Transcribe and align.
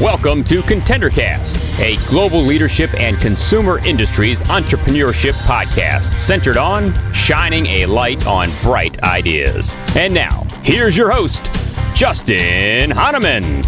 Welcome 0.00 0.44
to 0.44 0.62
ContenderCast, 0.62 1.80
a 1.80 1.96
global 2.08 2.40
leadership 2.40 2.94
and 2.94 3.18
consumer 3.18 3.84
industries 3.84 4.42
entrepreneurship 4.42 5.32
podcast 5.48 6.16
centered 6.18 6.56
on 6.56 6.94
shining 7.12 7.66
a 7.66 7.86
light 7.86 8.24
on 8.28 8.50
bright 8.62 9.02
ideas. 9.02 9.72
And 9.96 10.14
now, 10.14 10.44
here's 10.62 10.96
your 10.96 11.10
host, 11.10 11.50
Justin 11.96 12.92
Hahnemann. 12.92 13.64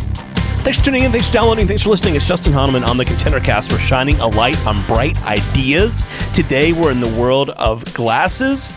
Thanks 0.66 0.80
for 0.80 0.87
tuning 0.87 1.05
in. 1.05 1.12
Thanks 1.12 1.29
for 1.29 1.34
downloading. 1.34 1.68
Thanks 1.68 1.84
for 1.84 1.91
listening. 1.91 2.16
It's 2.16 2.27
Justin 2.27 2.53
Hahnemann 2.53 2.82
on 2.82 2.96
the 2.96 3.05
ContenderCast 3.05 3.73
for 3.73 3.79
shining 3.79 4.18
a 4.18 4.27
light 4.27 4.59
on 4.66 4.84
bright 4.87 5.16
ideas. 5.25 6.05
Today, 6.34 6.73
we're 6.73 6.91
in 6.91 6.98
the 6.98 7.16
world 7.21 7.50
of 7.50 7.84
glasses. 7.95 8.73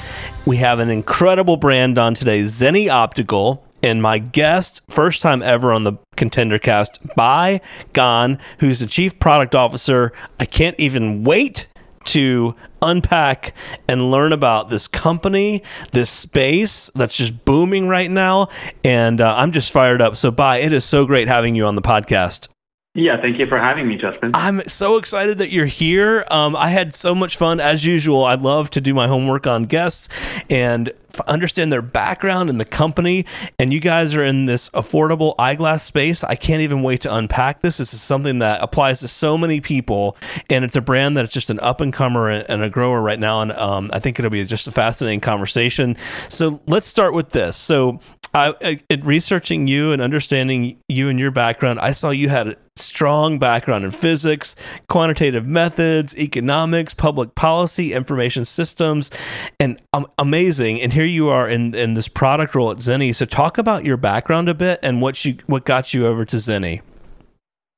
We 0.45 0.57
have 0.57 0.79
an 0.79 0.89
incredible 0.89 1.57
brand 1.57 1.99
on 1.99 2.15
today, 2.15 2.41
Zenni 2.41 2.89
Optical 2.89 3.65
and 3.83 4.01
my 4.01 4.17
guest, 4.19 4.81
first 4.89 5.21
time 5.21 5.41
ever 5.41 5.71
on 5.71 5.83
the 5.83 5.93
Contender 6.17 6.59
Cast, 6.59 6.99
Bai 7.15 7.61
Gan, 7.93 8.39
who's 8.59 8.79
the 8.79 8.87
Chief 8.87 9.19
Product 9.19 9.55
Officer. 9.55 10.11
I 10.39 10.45
can't 10.45 10.79
even 10.79 11.23
wait 11.23 11.67
to 12.05 12.55
unpack 12.81 13.53
and 13.87 14.09
learn 14.09 14.33
about 14.33 14.69
this 14.69 14.87
company, 14.87 15.61
this 15.91 16.09
space 16.09 16.89
that's 16.95 17.15
just 17.15 17.45
booming 17.45 17.87
right 17.87 18.09
now. 18.09 18.49
And 18.83 19.21
uh, 19.21 19.35
I'm 19.35 19.51
just 19.51 19.71
fired 19.71 20.01
up. 20.01 20.15
So, 20.15 20.31
Bai, 20.31 20.57
it 20.57 20.73
is 20.73 20.83
so 20.83 21.05
great 21.05 21.27
having 21.27 21.55
you 21.55 21.65
on 21.65 21.75
the 21.75 21.81
podcast. 21.81 22.47
Yeah, 22.95 23.21
thank 23.21 23.37
you 23.37 23.45
for 23.45 23.59
having 23.59 23.87
me, 23.87 23.97
Justin. 23.97 24.31
I'm 24.33 24.67
so 24.67 24.97
excited 24.97 25.37
that 25.37 25.51
you're 25.51 25.67
here. 25.67 26.25
Um, 26.31 26.55
I 26.55 26.69
had 26.69 26.95
so 26.95 27.13
much 27.13 27.37
fun 27.37 27.59
as 27.59 27.85
usual. 27.85 28.25
I 28.25 28.33
love 28.33 28.71
to 28.71 28.81
do 28.81 28.95
my 28.95 29.07
homework 29.07 29.45
on 29.45 29.65
guests 29.65 30.09
and 30.49 30.89
f- 31.13 31.19
understand 31.27 31.71
their 31.71 31.83
background 31.83 32.49
and 32.49 32.59
the 32.59 32.65
company. 32.65 33.27
And 33.59 33.71
you 33.71 33.79
guys 33.79 34.15
are 34.15 34.23
in 34.23 34.47
this 34.47 34.71
affordable 34.71 35.35
eyeglass 35.37 35.83
space. 35.83 36.23
I 36.23 36.33
can't 36.33 36.63
even 36.63 36.81
wait 36.81 37.01
to 37.01 37.13
unpack 37.13 37.61
this. 37.61 37.77
This 37.77 37.93
is 37.93 38.01
something 38.01 38.39
that 38.39 38.59
applies 38.63 39.01
to 39.01 39.07
so 39.07 39.37
many 39.37 39.61
people, 39.61 40.17
and 40.49 40.65
it's 40.65 40.75
a 40.75 40.81
brand 40.81 41.15
that's 41.15 41.31
just 41.31 41.51
an 41.51 41.59
up 41.59 41.81
and 41.81 41.93
comer 41.93 42.31
and 42.31 42.63
a 42.63 42.71
grower 42.71 43.03
right 43.03 43.19
now. 43.19 43.43
And 43.43 43.51
um, 43.51 43.91
I 43.93 43.99
think 43.99 44.17
it'll 44.17 44.31
be 44.31 44.43
just 44.45 44.67
a 44.67 44.71
fascinating 44.71 45.19
conversation. 45.19 45.95
So 46.27 46.59
let's 46.65 46.87
start 46.87 47.13
with 47.13 47.29
this. 47.29 47.55
So 47.55 47.99
I, 48.33 48.53
I, 48.61 48.95
researching 49.01 49.67
you 49.67 49.91
and 49.91 50.01
understanding 50.01 50.77
you 50.87 51.09
and 51.09 51.19
your 51.19 51.31
background, 51.31 51.79
I 51.79 51.93
saw 51.93 52.11
you 52.11 52.29
had 52.29 52.57
strong 52.79 53.39
background 53.39 53.85
in 53.85 53.91
physics, 53.91 54.55
quantitative 54.87 55.45
methods, 55.45 56.15
economics, 56.17 56.93
public 56.93 57.35
policy, 57.35 57.93
information 57.93 58.45
systems, 58.45 59.11
and 59.59 59.81
um, 59.93 60.07
amazing. 60.17 60.81
And 60.81 60.93
here 60.93 61.05
you 61.05 61.29
are 61.29 61.49
in 61.49 61.75
in 61.75 61.93
this 61.93 62.07
product 62.07 62.55
role 62.55 62.71
at 62.71 62.77
Zenni. 62.77 63.13
So 63.13 63.25
talk 63.25 63.57
about 63.57 63.85
your 63.85 63.97
background 63.97 64.49
a 64.49 64.53
bit 64.53 64.79
and 64.83 65.01
what 65.01 65.23
you 65.25 65.37
what 65.45 65.65
got 65.65 65.93
you 65.93 66.07
over 66.07 66.25
to 66.25 66.35
Zenni. 66.37 66.81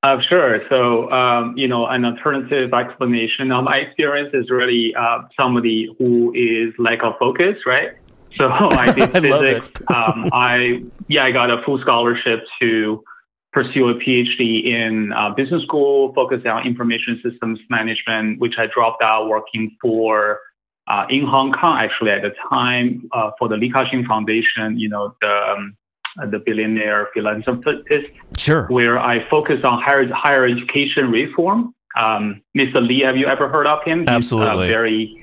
Uh, 0.04 0.20
sure. 0.20 0.68
So, 0.68 1.12
um, 1.12 1.56
you 1.56 1.68
know, 1.68 1.86
an 1.86 2.06
alternative 2.06 2.74
explanation 2.74 3.52
of 3.52 3.64
my 3.66 3.78
experience 3.78 4.32
is 4.34 4.50
really 4.50 4.96
uh, 4.96 5.22
somebody 5.40 5.96
who 6.00 6.34
is 6.34 6.74
lack 6.80 7.04
of 7.04 7.14
focus, 7.20 7.58
right? 7.68 7.92
So 8.36 8.50
I 8.52 8.92
did 8.94 9.16
I 9.16 9.22
physics. 9.22 9.70
um, 9.94 10.30
I 10.34 10.84
yeah, 11.08 11.26
I 11.26 11.32
got 11.32 11.52
a 11.52 11.62
full 11.64 11.80
scholarship 11.80 12.44
to 12.62 13.04
pursue 13.52 13.90
a 13.90 13.96
PhD 13.96 14.66
in 14.66 15.12
uh, 15.14 15.30
business 15.32 15.64
school, 15.64 16.14
focused 16.14 16.46
on 16.46 16.66
information 16.66 17.20
systems 17.24 17.60
management, 17.70 18.40
which 18.40 18.58
I 18.58 18.68
dropped 18.68 19.04
out 19.04 19.28
working 19.28 19.76
for 19.82 20.40
uh, 20.88 21.06
in 21.10 21.26
Hong 21.26 21.52
Kong. 21.52 21.78
Actually, 21.80 22.12
at 22.12 22.22
the 22.22 22.34
time, 22.50 23.10
uh, 23.12 23.32
for 23.38 23.48
the 23.48 23.58
Li 23.58 23.70
Ka-shing 23.70 24.06
Foundation, 24.06 24.78
you 24.80 24.90
know 24.90 25.16
the 25.22 25.52
um, 25.52 25.78
the 26.30 26.40
billionaire 26.40 27.10
philanthropist. 27.14 28.08
Sure. 28.38 28.68
Where 28.68 29.00
I 29.00 29.28
focused 29.30 29.64
on 29.64 29.82
higher 29.82 30.12
higher 30.14 30.46
education 30.46 31.12
reform. 31.12 31.74
Um, 31.98 32.42
Mr. 32.58 32.86
Lee, 32.86 33.02
have 33.02 33.17
you 33.17 33.26
ever 33.26 33.50
heard 33.50 33.67
of 33.67 33.84
him? 33.84 34.02
He's, 34.02 34.10
uh, 34.10 34.11
Absolutely. 34.11 34.67
very 34.70 35.22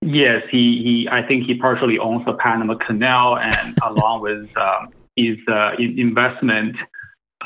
Yes, 0.00 0.44
he, 0.50 0.82
he 0.82 1.08
I 1.10 1.22
think 1.22 1.44
he 1.46 1.54
partially 1.54 1.98
owns 1.98 2.24
the 2.24 2.34
Panama 2.34 2.74
Canal, 2.74 3.38
and 3.38 3.76
along 3.84 4.22
with 4.22 4.48
um, 4.56 4.90
his 5.16 5.36
uh, 5.48 5.72
investment 5.78 6.76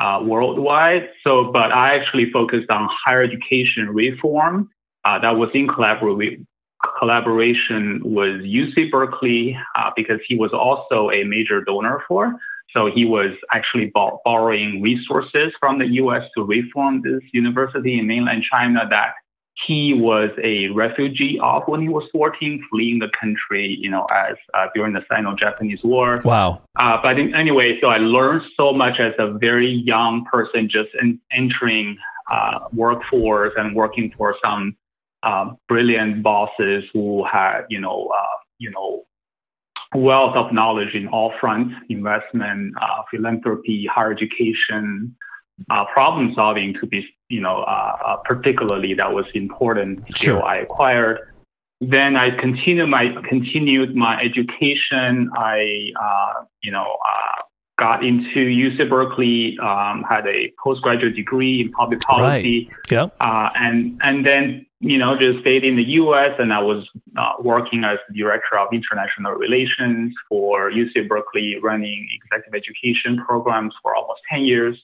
uh, 0.02 0.20
worldwide. 0.20 1.08
So, 1.22 1.52
but 1.52 1.70
I 1.70 1.94
actually 1.94 2.30
focused 2.32 2.68
on 2.70 2.88
higher 2.90 3.22
education 3.22 3.88
reform. 3.88 4.68
Uh, 5.04 5.18
that 5.20 5.36
was 5.36 5.50
in 5.54 5.68
collabor- 5.68 6.44
collaboration 6.98 8.00
with 8.04 8.42
UC 8.42 8.90
Berkeley 8.90 9.56
uh, 9.76 9.90
because 9.94 10.20
he 10.26 10.36
was 10.36 10.52
also 10.52 11.10
a 11.10 11.22
major 11.24 11.62
donor 11.62 12.02
for. 12.08 12.34
So 12.70 12.90
he 12.90 13.04
was 13.04 13.32
actually 13.52 13.92
borrowing 14.24 14.82
resources 14.82 15.52
from 15.60 15.78
the 15.78 15.86
U.S. 16.02 16.24
to 16.34 16.42
reform 16.42 17.02
this 17.02 17.22
university 17.32 17.98
in 17.98 18.06
mainland 18.06 18.42
China 18.42 18.88
that 18.90 19.14
he 19.54 19.94
was 19.94 20.30
a 20.42 20.68
refugee 20.68 21.38
of 21.40 21.62
when 21.66 21.80
he 21.80 21.88
was 21.88 22.08
14, 22.12 22.64
fleeing 22.70 22.98
the 22.98 23.08
country, 23.08 23.76
you 23.80 23.90
know, 23.90 24.04
as 24.06 24.36
uh, 24.54 24.66
during 24.74 24.92
the 24.92 25.04
Sino-Japanese 25.10 25.82
War. 25.84 26.22
Wow. 26.24 26.62
Uh, 26.76 26.98
but 27.02 27.18
in, 27.18 27.34
anyway, 27.34 27.78
so 27.80 27.88
I 27.88 27.98
learned 27.98 28.42
so 28.56 28.72
much 28.72 28.98
as 28.98 29.12
a 29.18 29.32
very 29.32 29.70
young 29.70 30.24
person, 30.24 30.68
just 30.68 30.88
in, 31.00 31.20
entering 31.30 31.96
uh, 32.30 32.60
workforce 32.72 33.52
and 33.56 33.76
working 33.76 34.12
for 34.16 34.36
some 34.42 34.76
uh, 35.22 35.50
brilliant 35.68 36.22
bosses 36.22 36.84
who 36.92 37.24
had, 37.24 37.62
you 37.68 37.80
know, 37.80 38.10
uh, 38.16 38.36
you 38.58 38.70
know, 38.70 39.04
wealth 39.94 40.34
of 40.34 40.52
knowledge 40.52 40.94
in 40.94 41.06
all 41.08 41.32
fronts: 41.38 41.74
investment, 41.90 42.74
uh, 42.80 43.02
philanthropy, 43.10 43.86
higher 43.86 44.12
education 44.12 45.14
uh, 45.70 45.84
problem 45.86 46.34
solving 46.34 46.74
to 46.74 46.86
be, 46.86 47.06
you 47.28 47.40
know, 47.40 47.62
uh, 47.62 47.96
uh, 48.04 48.16
particularly 48.18 48.94
that 48.94 49.12
was 49.12 49.24
important 49.34 50.00
skill 50.16 50.36
sure. 50.36 50.44
I 50.44 50.58
acquired. 50.58 51.20
Then 51.80 52.16
I 52.16 52.30
continued 52.30 52.88
my 52.88 53.14
continued 53.28 53.96
my 53.96 54.20
education. 54.20 55.30
I, 55.36 55.90
uh, 56.00 56.44
you 56.62 56.70
know, 56.70 56.96
uh, 57.08 57.42
got 57.76 58.04
into 58.04 58.36
UC 58.36 58.88
Berkeley, 58.88 59.58
um, 59.58 60.04
had 60.08 60.26
a 60.28 60.52
postgraduate 60.62 61.16
degree 61.16 61.60
in 61.60 61.72
public 61.72 62.00
policy. 62.00 62.68
Right. 62.70 62.78
Yeah. 62.90 63.08
Uh, 63.20 63.50
and 63.56 63.98
and 64.02 64.24
then 64.24 64.64
you 64.78 64.96
know 64.98 65.18
just 65.18 65.40
stayed 65.40 65.64
in 65.64 65.74
the 65.74 65.84
U.S. 66.02 66.36
and 66.38 66.52
I 66.52 66.60
was 66.60 66.88
working 67.40 67.82
as 67.82 67.98
director 68.14 68.58
of 68.58 68.68
international 68.72 69.32
relations 69.32 70.14
for 70.28 70.70
UC 70.70 71.08
Berkeley, 71.08 71.58
running 71.60 72.08
executive 72.14 72.54
education 72.54 73.18
programs 73.26 73.74
for 73.82 73.96
almost 73.96 74.20
ten 74.30 74.42
years 74.42 74.80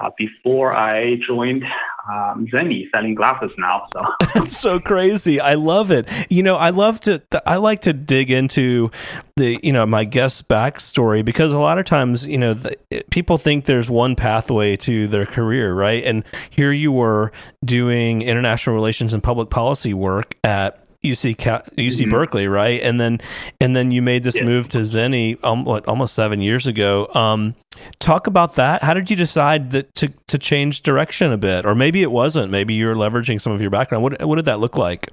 uh, 0.00 0.10
before 0.16 0.74
I 0.74 1.16
joined 1.16 1.64
um, 2.10 2.46
Zenni 2.52 2.90
selling 2.90 3.14
glasses 3.14 3.50
now. 3.58 3.86
So 3.92 4.04
it's 4.42 4.56
so 4.56 4.80
crazy. 4.80 5.40
I 5.40 5.54
love 5.54 5.90
it. 5.90 6.08
You 6.30 6.42
know, 6.42 6.56
I 6.56 6.70
love 6.70 7.00
to. 7.00 7.22
I 7.46 7.56
like 7.56 7.82
to 7.82 7.92
dig 7.92 8.30
into 8.30 8.90
the 9.36 9.58
you 9.62 9.72
know 9.72 9.86
my 9.86 10.04
guest 10.04 10.48
backstory 10.48 11.24
because 11.24 11.52
a 11.52 11.58
lot 11.58 11.78
of 11.78 11.84
times 11.84 12.26
you 12.26 12.38
know 12.38 12.54
the, 12.54 12.76
people 13.10 13.38
think 13.38 13.66
there's 13.66 13.90
one 13.90 14.16
pathway 14.16 14.76
to 14.78 15.06
their 15.08 15.26
career, 15.26 15.74
right? 15.74 16.02
And 16.04 16.24
here 16.50 16.72
you 16.72 16.90
were 16.90 17.32
doing 17.64 18.22
international 18.22 18.74
relations 18.74 19.12
and 19.12 19.22
public 19.22 19.50
policy 19.50 19.94
work 19.94 20.36
at 20.42 20.81
UC 21.04 21.36
UC 21.36 21.74
mm-hmm. 21.76 22.10
Berkeley, 22.10 22.46
right? 22.46 22.80
And 22.82 23.00
then 23.00 23.20
and 23.60 23.74
then 23.74 23.90
you 23.90 24.02
made 24.02 24.22
this 24.24 24.36
yeah. 24.36 24.44
move 24.44 24.68
to 24.70 24.78
Zenni 24.78 25.42
um, 25.44 25.64
what 25.64 25.86
almost 25.88 26.14
seven 26.14 26.40
years 26.40 26.66
ago. 26.66 27.08
Um, 27.14 27.54
talk 27.98 28.26
about 28.26 28.54
that. 28.54 28.82
How 28.82 28.94
did 28.94 29.10
you 29.10 29.16
decide 29.16 29.72
that 29.72 29.94
to 29.96 30.08
to 30.28 30.38
change 30.38 30.82
direction 30.82 31.32
a 31.32 31.38
bit, 31.38 31.66
or 31.66 31.74
maybe 31.74 32.02
it 32.02 32.10
wasn't? 32.10 32.50
Maybe 32.50 32.74
you're 32.74 32.94
leveraging 32.94 33.40
some 33.40 33.52
of 33.52 33.60
your 33.60 33.70
background. 33.70 34.04
What 34.04 34.22
what 34.22 34.36
did 34.36 34.44
that 34.44 34.60
look 34.60 34.76
like? 34.76 35.10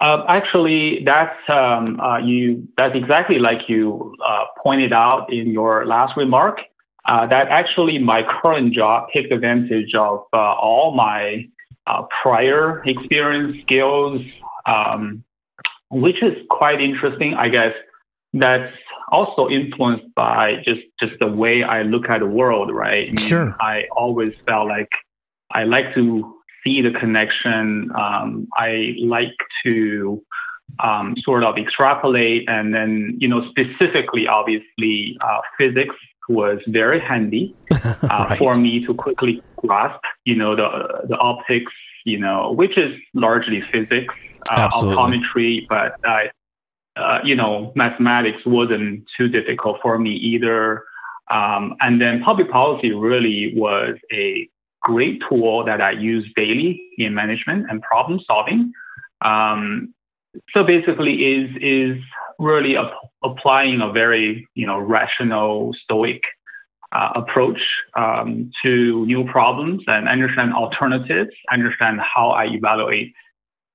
Uh, 0.00 0.24
actually, 0.28 1.02
that's 1.04 1.38
um, 1.48 1.98
uh, 2.00 2.18
you. 2.18 2.68
That's 2.76 2.94
exactly 2.94 3.38
like 3.38 3.68
you 3.68 4.14
uh, 4.24 4.44
pointed 4.62 4.92
out 4.92 5.32
in 5.32 5.50
your 5.50 5.86
last 5.86 6.16
remark. 6.16 6.60
Uh, 7.06 7.26
that 7.26 7.48
actually 7.48 7.98
my 7.98 8.22
current 8.22 8.72
job 8.72 9.08
takes 9.12 9.30
advantage 9.30 9.94
of 9.94 10.24
uh, 10.32 10.36
all 10.36 10.92
my 10.94 11.48
uh, 11.86 12.02
prior 12.22 12.82
experience 12.84 13.48
skills, 13.62 14.20
um, 14.66 15.22
which 15.90 16.22
is 16.22 16.36
quite 16.50 16.80
interesting. 16.80 17.34
I 17.34 17.48
guess 17.48 17.74
that's 18.32 18.72
also 19.10 19.48
influenced 19.48 20.14
by 20.14 20.62
just 20.64 20.82
just 21.00 21.14
the 21.20 21.28
way 21.28 21.62
I 21.62 21.82
look 21.82 22.08
at 22.08 22.20
the 22.20 22.26
world, 22.26 22.72
right? 22.72 23.08
I 23.08 23.12
mean, 23.12 23.16
sure. 23.16 23.56
I 23.60 23.86
always 23.92 24.30
felt 24.46 24.68
like 24.68 24.90
I 25.50 25.64
like 25.64 25.94
to 25.94 26.34
see 26.64 26.82
the 26.82 26.90
connection. 26.90 27.90
Um, 27.94 28.48
I 28.56 28.96
like 29.00 29.36
to 29.64 30.22
um, 30.82 31.14
sort 31.18 31.44
of 31.44 31.56
extrapolate, 31.56 32.48
and 32.48 32.74
then 32.74 33.16
you 33.18 33.28
know 33.28 33.48
specifically, 33.50 34.26
obviously, 34.26 35.16
uh, 35.20 35.40
physics 35.58 35.94
was 36.28 36.58
very 36.66 37.00
handy 37.00 37.54
uh, 37.70 37.98
right. 38.02 38.38
for 38.38 38.54
me 38.54 38.84
to 38.86 38.94
quickly 38.94 39.42
grasp, 39.56 40.00
you 40.24 40.34
know, 40.34 40.54
the 40.56 41.06
the 41.08 41.16
optics, 41.18 41.72
you 42.04 42.18
know, 42.18 42.52
which 42.52 42.76
is 42.76 42.94
largely 43.14 43.62
physics, 43.72 44.14
uh, 44.50 44.68
optometry, 44.68 45.66
but 45.68 45.94
I 46.04 46.30
uh, 46.96 47.20
you 47.22 47.36
know, 47.36 47.72
mathematics 47.74 48.44
wasn't 48.46 49.04
too 49.16 49.28
difficult 49.28 49.78
for 49.82 49.98
me 49.98 50.12
either. 50.12 50.84
Um, 51.30 51.76
and 51.80 52.00
then 52.00 52.22
public 52.22 52.50
policy 52.50 52.92
really 52.92 53.52
was 53.54 53.96
a 54.12 54.48
great 54.80 55.22
tool 55.28 55.64
that 55.64 55.80
I 55.82 55.90
use 55.90 56.30
daily 56.36 56.82
in 56.96 57.14
management 57.14 57.66
and 57.68 57.82
problem 57.82 58.20
solving. 58.26 58.72
Um, 59.22 59.92
so 60.52 60.64
basically, 60.64 61.34
is 61.34 61.50
is 61.60 62.02
really 62.38 62.76
ap- 62.76 62.92
applying 63.22 63.80
a 63.80 63.90
very 63.90 64.48
you 64.54 64.66
know 64.66 64.78
rational, 64.78 65.74
stoic 65.74 66.22
uh, 66.92 67.12
approach 67.14 67.78
um, 67.94 68.50
to 68.64 69.04
new 69.06 69.24
problems 69.24 69.82
and 69.88 70.08
understand 70.08 70.54
alternatives, 70.54 71.34
understand 71.52 72.00
how 72.00 72.30
I 72.30 72.46
evaluate 72.46 73.12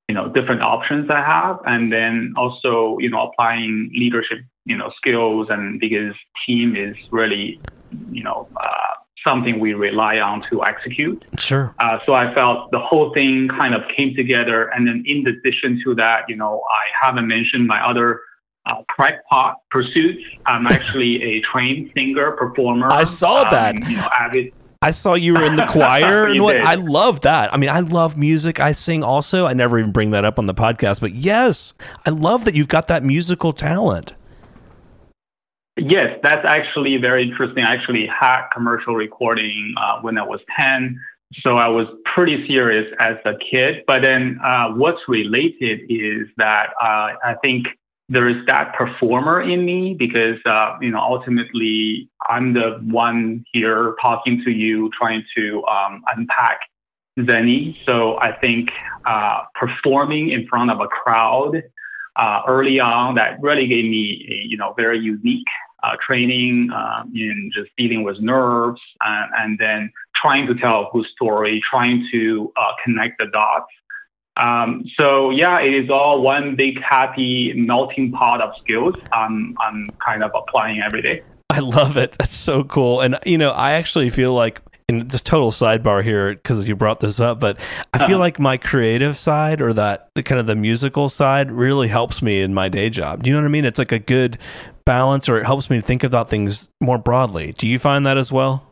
you 0.07 0.15
know 0.15 0.29
different 0.29 0.61
options 0.61 1.09
I 1.09 1.21
have, 1.21 1.59
and 1.65 1.91
then 1.91 2.33
also 2.37 2.97
you 2.99 3.09
know 3.09 3.29
applying 3.29 3.91
leadership 3.93 4.39
you 4.65 4.77
know 4.77 4.91
skills 4.95 5.47
and 5.49 5.79
because 5.79 6.15
team 6.45 6.75
is 6.75 6.95
really 7.11 7.61
you 7.89 8.23
know 8.23 8.49
uh, 8.63 8.93
something 9.25 9.59
we 9.59 9.73
rely 9.73 10.19
on 10.19 10.43
to 10.49 10.63
execute. 10.65 11.23
Sure. 11.37 11.73
Uh, 11.79 11.99
so 12.05 12.13
I 12.13 12.33
felt 12.33 12.71
the 12.71 12.79
whole 12.79 13.13
thing 13.13 13.47
kind 13.47 13.73
of 13.73 13.83
came 13.95 14.15
together, 14.15 14.69
and 14.69 14.87
then 14.87 15.03
in 15.05 15.25
addition 15.27 15.81
to 15.85 15.95
that, 15.95 16.25
you 16.27 16.35
know, 16.35 16.63
I 16.71 17.05
haven't 17.05 17.27
mentioned 17.27 17.67
my 17.67 17.85
other 17.85 18.21
uh, 18.65 18.83
crackpot 18.89 19.57
pursuits. 19.69 20.23
I'm 20.45 20.67
actually 20.67 21.21
a 21.21 21.41
trained 21.41 21.91
singer 21.95 22.31
performer. 22.31 22.91
I 22.91 23.03
saw 23.03 23.43
um, 23.43 23.51
that. 23.51 23.89
You 23.89 23.97
know, 23.97 24.09
avid. 24.17 24.53
I 24.83 24.89
saw 24.89 25.13
you 25.13 25.33
were 25.33 25.43
in 25.43 25.57
the 25.57 25.65
choir 25.69 26.25
and 26.25 26.41
what 26.41 26.53
did. 26.53 26.63
I 26.63 26.73
love 26.75 27.21
that. 27.21 27.53
I 27.53 27.57
mean, 27.57 27.69
I 27.69 27.81
love 27.81 28.17
music. 28.17 28.59
I 28.59 28.71
sing 28.71 29.03
also. 29.03 29.45
I 29.45 29.53
never 29.53 29.77
even 29.77 29.91
bring 29.91 30.11
that 30.11 30.25
up 30.25 30.39
on 30.39 30.47
the 30.47 30.55
podcast, 30.55 31.01
but 31.01 31.13
yes, 31.13 31.73
I 32.05 32.09
love 32.09 32.45
that 32.45 32.55
you've 32.55 32.67
got 32.67 32.87
that 32.87 33.03
musical 33.03 33.53
talent. 33.53 34.15
Yes, 35.77 36.19
that's 36.21 36.45
actually 36.45 36.97
very 36.97 37.23
interesting. 37.23 37.63
I 37.63 37.73
actually 37.73 38.05
had 38.05 38.47
commercial 38.49 38.95
recording 38.95 39.73
uh, 39.77 40.01
when 40.01 40.17
I 40.17 40.23
was 40.23 40.41
10. 40.59 40.99
So 41.43 41.57
I 41.57 41.69
was 41.69 41.87
pretty 42.13 42.45
serious 42.45 42.93
as 42.99 43.15
a 43.23 43.35
kid. 43.37 43.83
But 43.87 44.01
then 44.01 44.39
uh, 44.43 44.71
what's 44.73 44.99
related 45.07 45.81
is 45.89 46.27
that 46.37 46.71
uh, 46.81 47.15
I 47.23 47.35
think 47.41 47.67
there 48.09 48.27
is 48.27 48.45
that 48.47 48.75
performer 48.75 49.41
in 49.41 49.63
me 49.63 49.95
because, 49.97 50.37
uh, 50.45 50.77
you 50.81 50.91
know, 50.91 50.99
ultimately 50.99 52.09
I'm 52.29 52.53
the 52.53 52.79
one 52.83 53.45
here 53.53 53.95
talking 54.01 54.43
to 54.43 54.51
you, 54.51 54.91
trying 54.99 55.23
to 55.37 55.63
um, 55.67 56.03
unpack 56.13 56.59
Zenni. 57.17 57.77
So 57.85 58.19
I 58.19 58.33
think 58.33 58.71
uh, 59.05 59.43
performing 59.55 60.31
in 60.31 60.45
front 60.47 60.71
of 60.71 60.81
a 60.81 60.87
crowd 60.87 61.63
uh, 62.15 62.41
early 62.47 62.79
on 62.79 63.15
that 63.15 63.41
really 63.41 63.67
gave 63.67 63.85
me 63.85 64.27
a 64.29 64.47
you 64.47 64.57
know 64.57 64.73
very 64.73 64.99
unique 64.99 65.47
uh, 65.83 65.95
training 66.05 66.69
um, 66.71 67.11
in 67.15 67.51
just 67.53 67.69
dealing 67.77 68.03
with 68.03 68.19
nerves 68.19 68.81
and, 69.01 69.31
and 69.37 69.59
then 69.59 69.91
trying 70.15 70.45
to 70.47 70.53
tell 70.53 70.81
a 70.81 70.89
good 70.91 71.05
story, 71.07 71.61
trying 71.67 72.07
to 72.11 72.51
uh, 72.55 72.71
connect 72.83 73.17
the 73.19 73.25
dots. 73.27 73.71
Um, 74.37 74.85
so 74.97 75.29
yeah, 75.29 75.59
it 75.59 75.73
is 75.73 75.89
all 75.89 76.21
one 76.21 76.55
big 76.55 76.81
happy 76.81 77.53
melting 77.53 78.11
pot 78.11 78.41
of 78.41 78.51
skills. 78.59 78.95
I'm 79.11 79.55
I'm 79.59 79.89
kind 80.05 80.23
of 80.23 80.31
applying 80.35 80.81
every 80.81 81.01
day. 81.01 81.21
I 81.49 81.59
love 81.59 81.97
it. 81.97 82.15
That's 82.17 82.31
so 82.31 82.63
cool. 82.63 83.01
And 83.01 83.19
you 83.25 83.37
know, 83.37 83.51
I 83.51 83.73
actually 83.73 84.09
feel 84.09 84.33
like 84.33 84.61
and 84.91 85.01
it's 85.03 85.15
a 85.15 85.23
total 85.23 85.51
sidebar 85.51 86.03
here 86.03 86.33
because 86.35 86.67
you 86.67 86.75
brought 86.75 86.99
this 86.99 87.19
up, 87.19 87.39
but 87.39 87.57
I 87.93 87.99
feel 87.99 88.07
Uh-huh. 88.15 88.19
like 88.19 88.39
my 88.39 88.57
creative 88.57 89.17
side 89.17 89.61
or 89.61 89.73
that 89.73 90.09
the 90.15 90.21
kind 90.23 90.39
of 90.39 90.45
the 90.47 90.55
musical 90.55 91.09
side 91.09 91.51
really 91.51 91.87
helps 91.87 92.21
me 92.21 92.41
in 92.41 92.53
my 92.53 92.69
day 92.69 92.89
job. 92.89 93.23
Do 93.23 93.29
you 93.29 93.35
know 93.35 93.41
what 93.41 93.47
I 93.47 93.51
mean? 93.51 93.65
It's 93.65 93.79
like 93.79 93.91
a 93.91 93.99
good 93.99 94.37
balance 94.85 95.29
or 95.29 95.37
it 95.37 95.45
helps 95.45 95.69
me 95.69 95.77
to 95.77 95.81
think 95.81 96.03
about 96.03 96.29
things 96.29 96.69
more 96.81 96.97
broadly. 96.97 97.53
Do 97.57 97.67
you 97.67 97.79
find 97.79 98.05
that 98.05 98.17
as 98.17 98.31
well? 98.31 98.67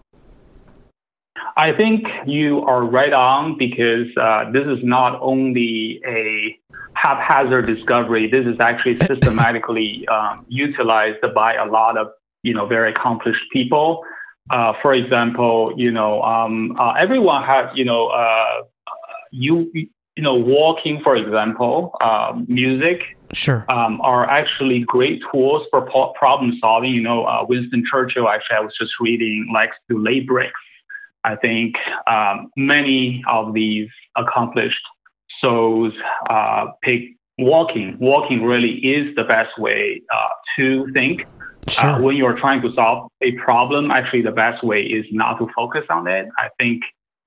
I 1.57 1.73
think 1.73 2.07
you 2.25 2.61
are 2.65 2.83
right 2.85 3.13
on 3.13 3.57
because 3.57 4.07
uh, 4.17 4.49
this 4.51 4.65
is 4.65 4.79
not 4.83 5.19
only 5.21 6.01
a 6.05 6.57
haphazard 6.93 7.65
discovery. 7.67 8.29
This 8.29 8.45
is 8.45 8.57
actually 8.59 8.97
systematically 9.07 10.07
um, 10.07 10.45
utilized 10.47 11.21
by 11.33 11.55
a 11.55 11.65
lot 11.65 11.97
of 11.97 12.07
you 12.43 12.53
know 12.53 12.65
very 12.65 12.89
accomplished 12.91 13.43
people. 13.51 14.03
Uh, 14.49 14.73
for 14.81 14.93
example, 14.93 15.73
you 15.77 15.91
know 15.91 16.21
um, 16.23 16.75
uh, 16.79 16.93
everyone 16.93 17.43
has 17.43 17.67
you 17.75 17.85
know 17.85 18.07
uh, 18.07 18.63
you 19.31 19.71
you 19.73 20.23
know 20.23 20.35
walking 20.35 21.01
for 21.03 21.15
example 21.15 21.95
um, 22.01 22.45
music 22.47 23.01
Sure. 23.33 23.65
um, 23.69 24.01
are 24.01 24.27
actually 24.27 24.79
great 24.79 25.21
tools 25.31 25.67
for 25.69 25.87
po- 25.89 26.13
problem 26.13 26.57
solving. 26.59 26.91
You 26.91 27.01
know, 27.01 27.25
uh, 27.25 27.45
Winston 27.47 27.83
Churchill, 27.89 28.27
actually, 28.27 28.57
I 28.57 28.61
was 28.61 28.75
just 28.75 28.93
reading, 28.99 29.49
likes 29.53 29.77
to 29.89 29.97
lay 29.97 30.21
bricks. 30.21 30.59
I 31.23 31.35
think 31.35 31.75
um, 32.07 32.49
many 32.57 33.23
of 33.27 33.53
these 33.53 33.89
accomplished 34.15 34.81
souls 35.41 35.93
uh, 36.29 36.67
pick 36.81 37.03
walking. 37.37 37.97
Walking 37.99 38.43
really 38.43 38.77
is 38.77 39.15
the 39.15 39.23
best 39.23 39.57
way 39.59 40.01
uh, 40.13 40.29
to 40.57 40.91
think. 40.93 41.25
Sure. 41.67 41.89
Uh, 41.89 42.01
when 42.01 42.15
you're 42.15 42.37
trying 42.37 42.61
to 42.61 42.73
solve 42.73 43.11
a 43.21 43.33
problem, 43.33 43.91
actually, 43.91 44.21
the 44.21 44.31
best 44.31 44.63
way 44.63 44.81
is 44.81 45.05
not 45.11 45.37
to 45.39 45.47
focus 45.55 45.85
on 45.89 46.07
it. 46.07 46.27
I 46.37 46.49
think 46.57 46.83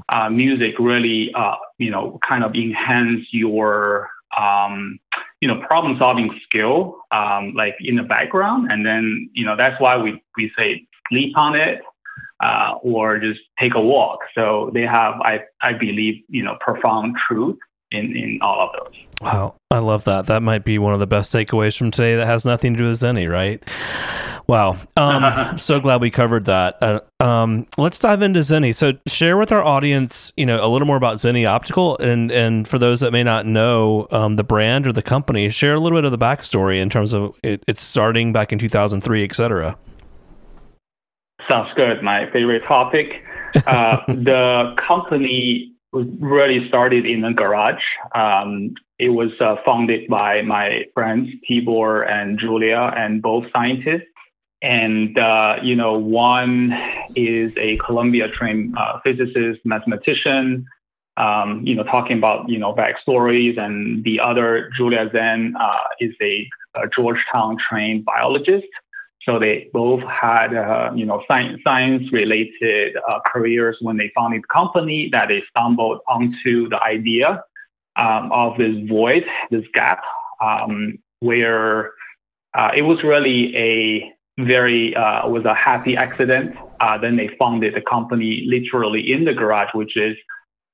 uh, 0.08 0.30
music 0.30 0.78
really, 0.78 1.32
uh, 1.34 1.56
you 1.78 1.90
know, 1.90 2.18
kind 2.26 2.42
of 2.42 2.54
enhance 2.54 3.26
your 3.30 4.10
um, 4.36 4.98
you 5.42 5.48
know 5.48 5.60
problem 5.66 5.98
solving 5.98 6.30
skill 6.44 7.02
um, 7.10 7.52
like 7.54 7.76
in 7.80 7.96
the 7.96 8.02
background 8.02 8.70
and 8.70 8.86
then 8.86 9.28
you 9.34 9.44
know 9.44 9.56
that's 9.56 9.78
why 9.80 9.96
we, 9.96 10.22
we 10.36 10.50
say 10.56 10.86
sleep 11.08 11.36
on 11.36 11.54
it 11.56 11.82
uh, 12.40 12.74
or 12.82 13.18
just 13.18 13.40
take 13.58 13.74
a 13.74 13.80
walk 13.80 14.20
so 14.34 14.70
they 14.72 14.82
have 14.82 15.14
i 15.22 15.40
i 15.62 15.72
believe 15.72 16.22
you 16.28 16.42
know 16.42 16.56
profound 16.60 17.16
truth 17.28 17.58
in 17.94 18.16
in 18.16 18.38
all 18.42 18.68
of 18.68 18.70
those 18.78 19.02
Wow, 19.22 19.54
I 19.70 19.78
love 19.78 20.02
that. 20.04 20.26
That 20.26 20.42
might 20.42 20.64
be 20.64 20.78
one 20.78 20.94
of 20.94 20.98
the 20.98 21.06
best 21.06 21.32
takeaways 21.32 21.78
from 21.78 21.92
today 21.92 22.16
that 22.16 22.26
has 22.26 22.44
nothing 22.44 22.74
to 22.74 22.82
do 22.82 22.90
with 22.90 22.98
Zenni, 22.98 23.30
right? 23.30 23.62
Wow. 24.48 24.76
Um, 24.96 25.56
so 25.58 25.78
glad 25.78 26.00
we 26.00 26.10
covered 26.10 26.46
that. 26.46 26.76
Uh, 26.82 27.00
um, 27.20 27.68
let's 27.78 28.00
dive 28.00 28.20
into 28.22 28.40
Zenni. 28.40 28.74
So 28.74 28.94
share 29.06 29.36
with 29.36 29.52
our 29.52 29.62
audience, 29.62 30.32
you 30.36 30.44
know, 30.44 30.64
a 30.64 30.66
little 30.66 30.86
more 30.86 30.96
about 30.96 31.18
Zenni 31.18 31.46
Optical, 31.48 31.96
and 31.98 32.32
and 32.32 32.66
for 32.66 32.78
those 32.78 32.98
that 32.98 33.12
may 33.12 33.22
not 33.22 33.46
know 33.46 34.08
um, 34.10 34.34
the 34.34 34.42
brand 34.42 34.88
or 34.88 34.92
the 34.92 35.02
company, 35.02 35.48
share 35.50 35.74
a 35.74 35.78
little 35.78 35.96
bit 35.96 36.04
of 36.04 36.10
the 36.10 36.18
backstory 36.18 36.80
in 36.80 36.90
terms 36.90 37.12
of 37.12 37.38
it, 37.44 37.62
it's 37.68 37.80
starting 37.80 38.32
back 38.32 38.52
in 38.52 38.58
2003, 38.58 39.22
et 39.22 39.36
cetera. 39.36 39.78
sounds 41.48 41.72
good 41.76 42.02
my 42.02 42.28
favorite 42.32 42.64
topic 42.64 43.24
uh, 43.66 43.98
the 44.08 44.74
company 44.78 45.71
really 45.92 46.66
started 46.68 47.04
in 47.04 47.24
a 47.24 47.34
garage 47.34 47.84
um, 48.14 48.74
it 49.02 49.08
was 49.08 49.32
uh, 49.40 49.56
founded 49.64 50.08
by 50.08 50.42
my 50.42 50.84
friends 50.94 51.28
Tibor 51.44 52.08
and 52.08 52.38
Julia, 52.38 52.92
and 52.96 53.20
both 53.20 53.46
scientists. 53.52 54.06
And 54.62 55.18
uh, 55.18 55.56
you 55.60 55.74
know, 55.74 55.98
one 55.98 56.72
is 57.16 57.52
a 57.56 57.78
Columbia-trained 57.78 58.76
uh, 58.78 59.00
physicist, 59.02 59.58
mathematician. 59.64 60.64
Um, 61.16 61.66
you 61.66 61.74
know, 61.74 61.82
talking 61.82 62.16
about 62.16 62.48
you 62.48 62.58
know 62.58 62.72
backstories, 62.72 63.58
and 63.58 64.04
the 64.04 64.20
other 64.20 64.70
Julia 64.76 65.10
Zhen 65.10 65.54
uh, 65.58 65.82
is 65.98 66.14
a, 66.22 66.48
a 66.76 66.86
Georgetown-trained 66.94 68.04
biologist. 68.04 68.68
So 69.24 69.38
they 69.38 69.68
both 69.72 70.02
had, 70.02 70.54
uh, 70.54 70.90
you 70.94 71.06
know, 71.06 71.22
science, 71.28 71.60
science-related 71.62 72.96
uh, 73.08 73.20
careers 73.24 73.76
when 73.80 73.96
they 73.96 74.10
founded 74.14 74.42
the 74.42 74.48
company. 74.48 75.08
That 75.12 75.28
they 75.28 75.42
stumbled 75.50 76.00
onto 76.08 76.68
the 76.68 76.82
idea 76.82 77.44
um, 77.96 78.32
of 78.32 78.58
this 78.58 78.76
void, 78.88 79.24
this 79.50 79.64
gap, 79.74 80.02
um, 80.40 80.98
where 81.20 81.92
uh, 82.54 82.70
it 82.76 82.82
was 82.82 83.02
really 83.04 83.56
a 83.56 84.12
very 84.38 84.96
uh, 84.96 85.28
was 85.28 85.44
a 85.44 85.54
happy 85.54 85.96
accident. 85.96 86.56
Uh, 86.80 86.98
then 86.98 87.16
they 87.16 87.28
founded 87.38 87.74
the 87.74 87.80
company 87.80 88.44
literally 88.46 89.12
in 89.12 89.24
the 89.24 89.32
garage, 89.32 89.70
which 89.72 89.96
is 89.96 90.16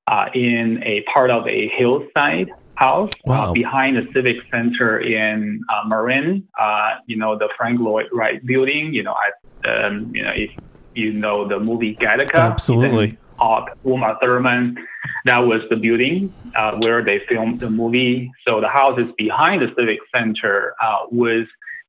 uh, 0.06 0.30
in 0.34 0.82
a 0.84 1.02
part 1.02 1.30
of 1.30 1.46
a 1.46 1.68
hillside 1.68 2.48
house 2.78 3.10
Wow. 3.24 3.50
uh, 3.50 3.52
behind 3.52 3.96
the 3.96 4.06
civic 4.14 4.36
center 4.52 5.00
in 5.00 5.60
uh, 5.72 5.82
Marin. 5.88 6.46
Uh, 6.58 6.90
you 7.06 7.16
know 7.16 7.36
the 7.36 7.48
Frank 7.56 7.80
Lloyd 7.80 8.06
Wright 8.12 8.44
building. 8.46 8.94
You 8.94 9.02
know, 9.06 9.14
I, 9.24 9.28
um, 9.70 10.12
you 10.14 10.22
know 10.22 10.32
if 10.44 10.50
you 10.94 11.12
know 11.12 11.46
the 11.48 11.58
movie 11.58 11.94
Gattaca, 11.96 12.34
Absolutely. 12.52 13.18
Hawke, 13.36 13.70
Uma 13.84 14.16
Thurman. 14.20 14.76
That 15.24 15.38
was 15.38 15.62
the 15.70 15.76
building 15.76 16.32
uh, 16.56 16.72
where 16.82 17.02
they 17.08 17.18
filmed 17.28 17.60
the 17.60 17.70
movie. 17.70 18.30
So 18.46 18.60
the 18.60 18.68
house 18.68 18.98
is 18.98 19.10
behind 19.16 19.62
the 19.62 19.70
civic 19.76 20.00
center 20.14 20.74
uh, 20.82 21.00
was 21.10 21.46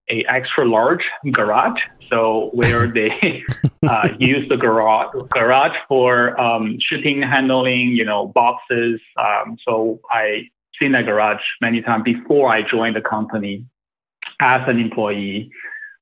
a 0.10 0.24
extra 0.26 0.66
large 0.66 1.04
garage. 1.32 1.82
So 2.10 2.50
where 2.54 2.88
they 2.98 3.44
uh, 3.88 4.10
use 4.20 4.48
the 4.50 4.58
garage 4.58 5.14
garage 5.30 5.78
for 5.88 6.40
um, 6.40 6.78
shipping, 6.80 7.22
handling, 7.22 7.90
you 8.00 8.06
know, 8.06 8.28
boxes. 8.28 9.00
Um, 9.18 9.58
so 9.66 10.00
I 10.12 10.50
seen 10.80 10.94
that 10.94 11.06
garage 11.06 11.44
many 11.62 11.82
times 11.82 12.04
before 12.04 12.50
I 12.52 12.62
joined 12.62 12.96
the 12.96 13.02
company. 13.02 13.66
as 14.40 14.68
an 14.68 14.80
employee. 14.80 15.52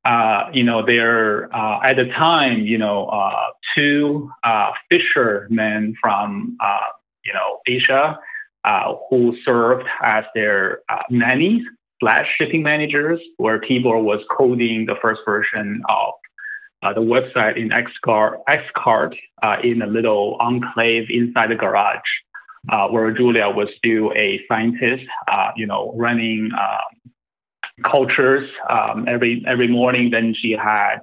Uh, 0.06 0.50
you 0.54 0.64
know, 0.64 0.86
there 0.86 1.54
uh, 1.54 1.82
at 1.84 1.98
the 1.98 2.06
time, 2.06 2.62
you 2.62 2.78
know, 2.78 3.08
uh, 3.08 3.48
two 3.76 4.32
uh, 4.44 4.72
fishermen 4.90 5.96
from 6.02 6.58
uh, 6.62 6.80
you 7.26 7.34
know 7.34 7.60
Asia 7.68 8.18
uh, 8.64 8.96
who 9.10 9.36
served 9.44 9.86
as 10.02 10.24
their 10.34 10.80
nannies 11.10 11.64
slash 12.00 12.28
shipping 12.38 12.64
managers, 12.64 13.20
where 13.38 13.60
Tibor 13.60 14.02
was 14.02 14.24
coding 14.32 14.86
the 14.86 14.96
first 15.02 15.22
version 15.26 15.82
of 15.90 16.14
the 16.96 17.02
website 17.02 17.58
in 17.58 17.74
X-Cart, 17.74 18.40
X-Cart 18.48 19.16
in 19.64 19.82
a 19.82 19.88
little 19.88 20.38
enclave 20.40 21.08
inside 21.10 21.50
the 21.50 21.56
garage. 21.56 22.00
Where 22.90 23.12
Julia 23.12 23.50
was 23.50 23.70
still 23.78 24.12
a 24.16 24.42
scientist, 24.48 25.06
you 25.56 25.66
know, 25.66 25.94
running 25.96 26.52
um, 26.54 27.12
cultures 27.84 28.50
um, 28.70 29.06
every 29.08 29.44
every 29.48 29.68
morning. 29.68 30.10
Then 30.10 30.34
she 30.34 30.52
had 30.52 31.00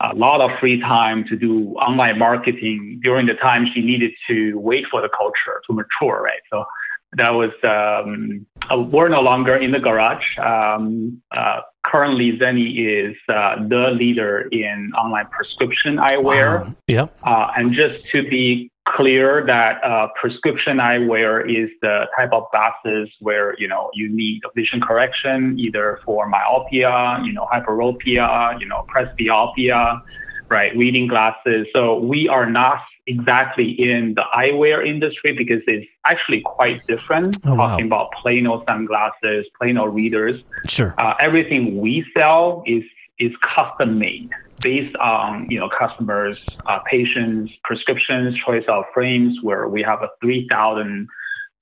a 0.00 0.14
lot 0.14 0.40
of 0.40 0.58
free 0.58 0.80
time 0.80 1.24
to 1.28 1.36
do 1.36 1.74
online 1.74 2.18
marketing 2.18 3.00
during 3.02 3.26
the 3.26 3.34
time 3.34 3.66
she 3.72 3.80
needed 3.80 4.12
to 4.28 4.58
wait 4.58 4.84
for 4.90 5.00
the 5.00 5.08
culture 5.08 5.62
to 5.66 5.72
mature, 5.72 6.22
right? 6.22 6.40
So 6.50 6.64
that 7.12 7.30
was 7.30 7.52
um, 7.62 8.46
uh, 8.70 8.78
we're 8.78 9.08
no 9.08 9.20
longer 9.20 9.56
in 9.56 9.70
the 9.70 9.78
garage. 9.78 10.38
Um, 10.38 11.22
uh, 11.30 11.60
currently, 11.84 12.36
Zenni 12.38 12.78
is 12.78 13.16
uh, 13.28 13.56
the 13.68 13.90
leader 13.92 14.48
in 14.52 14.92
online 14.98 15.26
prescription 15.26 15.98
eyewear. 15.98 16.64
Wow. 16.64 16.74
Yeah, 16.88 17.06
uh, 17.22 17.52
and 17.56 17.72
just 17.72 18.04
to 18.12 18.22
be 18.28 18.70
clear 18.86 19.44
that 19.46 19.82
uh, 19.84 20.08
prescription 20.20 20.78
eyewear 20.78 21.44
is 21.44 21.70
the 21.82 22.06
type 22.16 22.32
of 22.32 22.44
glasses 22.52 23.08
where 23.20 23.58
you 23.58 23.68
know 23.68 23.90
you 23.92 24.08
need 24.08 24.42
a 24.44 24.48
vision 24.54 24.80
correction 24.80 25.58
either 25.58 26.00
for 26.04 26.28
myopia, 26.28 27.20
you 27.24 27.32
know 27.32 27.46
hyperopia, 27.52 28.58
you 28.60 28.66
know 28.66 28.86
presbyopia, 28.88 30.00
right? 30.48 30.74
Reading 30.76 31.08
glasses. 31.08 31.66
So 31.74 31.98
we 31.98 32.28
are 32.28 32.48
not 32.48 32.80
exactly 33.06 33.70
in 33.70 34.14
the 34.14 34.24
eyewear 34.34 34.86
industry 34.86 35.32
because 35.32 35.62
it's 35.66 35.86
actually 36.04 36.40
quite 36.40 36.86
different. 36.86 37.38
Oh, 37.44 37.54
wow. 37.54 37.68
Talking 37.68 37.86
about 37.86 38.12
plano 38.12 38.64
sunglasses, 38.66 39.46
plano 39.58 39.86
readers. 39.86 40.40
sure. 40.68 40.94
Uh, 40.98 41.14
everything 41.20 41.80
we 41.80 42.04
sell 42.16 42.62
is 42.66 42.84
is 43.18 43.32
custom 43.42 43.98
made 43.98 44.30
based 44.60 44.96
on 44.96 45.48
you 45.50 45.58
know 45.58 45.68
customers, 45.68 46.38
uh, 46.66 46.78
patients, 46.80 47.52
prescriptions, 47.64 48.36
choice 48.44 48.64
of 48.68 48.84
frames, 48.92 49.38
where 49.42 49.68
we 49.68 49.82
have 49.82 50.02
a 50.02 50.08
three 50.20 50.46
thousand 50.50 51.08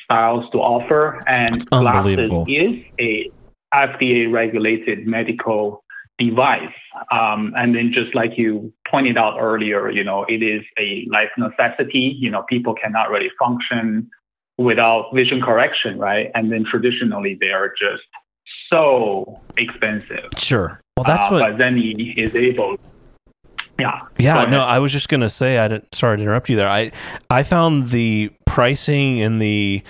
styles 0.03 0.51
to 0.51 0.59
offer, 0.59 1.23
and 1.27 1.65
glasses 1.71 2.31
is 2.49 2.85
a 3.01 3.31
FDA 3.75 4.31
regulated 4.31 5.07
medical 5.07 5.83
device. 6.19 6.75
Um, 7.11 7.53
and 7.57 7.75
then 7.75 7.93
just 7.93 8.15
like 8.15 8.39
you 8.39 8.73
pointed 8.89 9.19
out 9.19 9.39
earlier, 9.41 9.91
you 9.91 10.05
know, 10.05 10.25
it 10.29 10.43
is 10.43 10.63
a 10.79 11.07
life 11.11 11.31
necessity. 11.37 12.17
You 12.19 12.31
know, 12.31 12.43
people 12.43 12.75
cannot 12.75 13.11
really 13.11 13.31
function 13.39 14.09
without 14.59 15.13
vision 15.13 15.43
correction, 15.43 15.99
right? 15.99 16.31
And 16.35 16.53
then 16.53 16.65
traditionally 16.65 17.37
they 17.41 17.51
are 17.51 17.75
just 17.77 18.05
so 18.71 19.41
expensive. 19.57 20.31
Sure. 20.39 20.81
Well, 20.97 21.05
that's 21.05 21.27
Uh, 21.27 21.31
what. 21.31 21.51
But 21.51 21.59
then 21.59 21.77
he 21.77 22.15
is 22.17 22.35
able. 22.35 22.77
Yeah. 23.79 24.01
Yeah, 24.19 24.45
no. 24.45 24.61
I 24.61 24.79
was 24.79 24.93
just 24.93 25.09
gonna 25.09 25.31
say. 25.31 25.59
I 25.59 25.69
didn't. 25.69 25.93
Sorry 25.95 26.17
to 26.17 26.23
interrupt 26.23 26.49
you 26.49 26.57
there. 26.57 26.69
I 26.69 26.93
I 27.31 27.43
found 27.43 27.89
the 27.89 28.31
pricing 28.47 29.21
and 29.21 29.43
the 29.43 29.83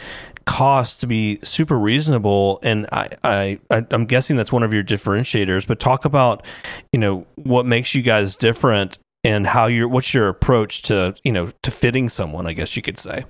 cost 0.47 1.01
to 1.01 1.07
be 1.07 1.39
super 1.43 1.79
reasonable, 1.79 2.59
and 2.63 2.87
I, 2.93 3.09
I 3.23 3.59
I'm 3.71 4.07
guessing 4.07 4.37
that's 4.39 4.53
one 4.53 4.63
of 4.63 4.73
your 4.73 4.83
differentiators. 4.85 5.67
But 5.67 5.81
talk 5.81 6.07
about 6.07 6.47
you 6.93 6.99
know 6.99 7.27
what 7.37 7.67
makes 7.67 7.95
you 7.95 8.01
guys 8.01 8.37
different 8.37 8.97
and 9.23 9.47
how 9.47 9.67
your 9.67 9.87
what's 9.89 10.15
your 10.15 10.29
approach 10.29 10.81
to 10.83 11.15
you 11.23 11.33
know 11.33 11.51
to 11.63 11.71
fitting 11.71 12.09
someone. 12.09 12.47
I 12.47 12.55
guess 12.55 12.77
you 12.77 12.83
could 12.83 12.99
say. 12.99 13.25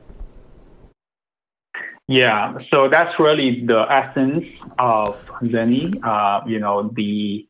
Yeah, 2.06 2.58
so 2.70 2.88
that's 2.88 3.18
really 3.18 3.64
the 3.66 3.86
essence 3.90 4.44
of 4.78 5.16
Zenni. 5.42 5.94
Uh, 6.04 6.44
you 6.46 6.60
know, 6.60 6.90
the 6.94 7.48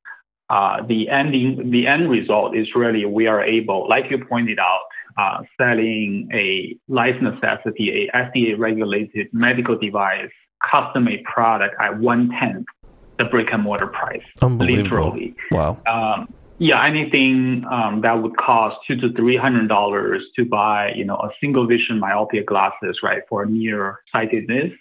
the 0.87 1.09
ending, 1.09 1.71
the 1.71 1.87
end 1.87 2.11
result 2.11 2.57
is 2.57 2.69
really 2.75 3.05
we 3.07 3.27
are 3.27 3.43
able, 3.43 3.89
like 3.89 4.11
you 4.11 4.25
pointed 4.25 4.59
out, 4.59 4.83
uh, 5.17 5.43
selling 5.59 6.29
a 6.33 6.77
life 6.89 7.21
necessity, 7.21 8.09
a 8.13 8.17
FDA 8.17 8.59
regulated 8.59 9.29
medical 9.33 9.77
device, 9.77 10.31
custom 10.71 11.05
made 11.05 11.23
product 11.25 11.75
at 11.81 11.99
one 11.99 12.31
tenth 12.39 12.67
the 13.19 13.25
brick 13.25 13.49
and 13.53 13.63
mortar 13.63 13.87
price, 13.87 14.23
Unbelievable. 14.43 14.83
literally. 14.83 15.35
Wow. 15.53 15.81
Um, 15.87 16.29
yeah, 16.59 16.85
anything 16.85 17.65
um, 17.71 18.01
that 18.03 18.23
would 18.23 18.37
cost 18.37 18.77
two 18.87 18.97
to 18.97 19.13
three 19.13 19.37
hundred 19.37 19.69
dollars 19.69 20.23
to 20.37 20.45
buy, 20.45 20.93
you 20.95 21.05
know, 21.05 21.17
a 21.17 21.31
single 21.41 21.67
vision 21.67 21.99
myopia 21.99 22.45
glasses, 22.45 23.01
right, 23.03 23.23
for 23.29 23.45
near 23.45 24.01
sightedness, 24.15 24.73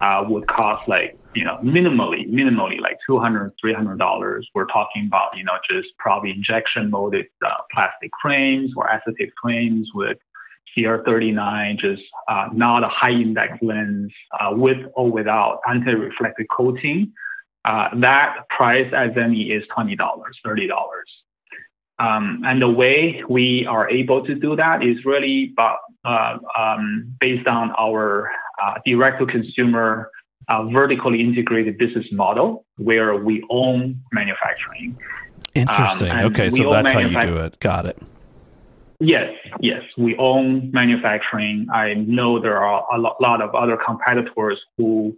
uh, 0.00 0.24
would 0.28 0.46
cost 0.46 0.88
like, 0.88 1.18
you 1.34 1.44
know, 1.44 1.58
minimally, 1.62 2.28
minimally 2.28 2.80
like 2.80 2.98
two 3.06 3.18
hundred, 3.18 3.52
three 3.60 3.72
hundred 3.72 3.98
dollars. 3.98 4.48
We're 4.54 4.66
talking 4.66 5.06
about, 5.06 5.36
you 5.36 5.44
know, 5.44 5.58
just 5.70 5.88
probably 5.98 6.30
injection 6.30 6.90
molded 6.90 7.26
uh, 7.44 7.54
plastic 7.72 8.10
frames 8.20 8.72
or 8.76 8.90
acetate 8.90 9.32
frames 9.42 9.88
with 9.94 10.18
CR39, 10.76 11.78
just 11.78 12.02
uh, 12.28 12.48
not 12.52 12.84
a 12.84 12.88
high 12.88 13.12
index 13.12 13.56
lens, 13.62 14.12
uh, 14.38 14.50
with 14.52 14.78
or 14.94 15.10
without 15.10 15.60
anti-reflective 15.68 16.46
coating. 16.50 17.12
Uh, 17.64 17.88
that 17.96 18.48
price 18.48 18.92
as 18.92 19.10
Zenni 19.10 19.50
is 19.56 19.64
$20, 19.76 19.96
$30. 19.96 20.68
Um, 21.98 22.42
and 22.44 22.60
the 22.60 22.68
way 22.68 23.24
we 23.28 23.66
are 23.66 23.88
able 23.88 24.24
to 24.26 24.34
do 24.34 24.54
that 24.54 24.84
is 24.84 25.04
really 25.04 25.50
about, 25.52 25.78
uh, 26.04 26.38
um, 26.56 27.16
based 27.18 27.48
on 27.48 27.72
our 27.78 28.30
uh, 28.62 28.74
direct 28.84 29.20
to 29.20 29.26
consumer 29.26 30.10
uh, 30.48 30.64
vertically 30.64 31.20
integrated 31.20 31.78
business 31.78 32.06
model 32.12 32.64
where 32.76 33.16
we 33.16 33.44
own 33.50 34.00
manufacturing. 34.12 34.96
Interesting. 35.54 36.10
and 36.10 36.26
okay, 36.26 36.50
so 36.50 36.70
that's 36.70 36.90
how 36.90 37.00
you 37.00 37.20
do 37.20 37.38
it. 37.38 37.58
Got 37.60 37.86
it. 37.86 37.98
Yes, 38.98 39.34
yes, 39.60 39.82
we 39.98 40.16
own 40.16 40.70
manufacturing. 40.72 41.66
I 41.72 41.94
know 41.94 42.40
there 42.40 42.58
are 42.58 42.84
a 42.90 42.98
lot 42.98 43.42
of 43.42 43.54
other 43.54 43.76
competitors 43.76 44.58
who 44.78 45.14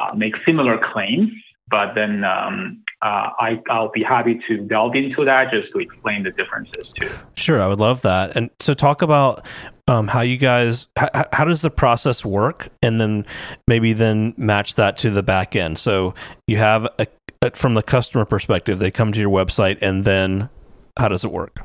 uh, 0.00 0.14
make 0.14 0.34
similar 0.44 0.78
claims, 0.78 1.30
but 1.72 1.94
then 1.94 2.22
um, 2.22 2.84
uh, 3.00 3.30
I, 3.40 3.60
I'll 3.70 3.90
be 3.90 4.02
happy 4.02 4.38
to 4.46 4.58
delve 4.58 4.94
into 4.94 5.24
that 5.24 5.50
just 5.50 5.72
to 5.72 5.80
explain 5.80 6.22
the 6.22 6.30
differences 6.30 6.86
too. 7.00 7.10
Sure, 7.34 7.60
I 7.60 7.66
would 7.66 7.80
love 7.80 8.02
that. 8.02 8.36
And 8.36 8.50
so, 8.60 8.74
talk 8.74 9.00
about 9.00 9.44
um, 9.88 10.06
how 10.06 10.20
you 10.20 10.36
guys, 10.36 10.88
how, 10.96 11.08
how 11.32 11.44
does 11.44 11.62
the 11.62 11.70
process 11.70 12.24
work, 12.24 12.68
and 12.82 13.00
then 13.00 13.26
maybe 13.66 13.94
then 13.94 14.34
match 14.36 14.76
that 14.76 14.98
to 14.98 15.10
the 15.10 15.22
back 15.22 15.56
end. 15.56 15.78
So 15.78 16.14
you 16.46 16.58
have 16.58 16.84
a, 16.98 17.06
a 17.40 17.50
from 17.56 17.74
the 17.74 17.82
customer 17.82 18.26
perspective, 18.26 18.78
they 18.78 18.90
come 18.90 19.10
to 19.12 19.18
your 19.18 19.30
website, 19.30 19.78
and 19.80 20.04
then 20.04 20.50
how 20.98 21.08
does 21.08 21.24
it 21.24 21.32
work? 21.32 21.60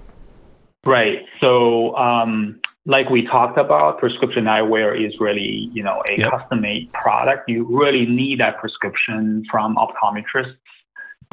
Right. 0.86 1.26
So, 1.42 1.96
um, 1.98 2.62
like 2.88 3.10
we 3.10 3.22
talked 3.22 3.58
about, 3.58 4.00
prescription 4.00 4.46
eyewear 4.46 4.90
is 4.98 5.20
really, 5.20 5.70
you 5.74 5.84
know, 5.84 6.02
a 6.10 6.18
Yep. 6.18 6.32
custom-made 6.32 6.92
product. 6.94 7.50
You 7.50 7.66
really 7.70 8.06
need 8.06 8.40
that 8.40 8.60
prescription 8.60 9.44
from 9.52 9.76
optometrists, 9.76 10.56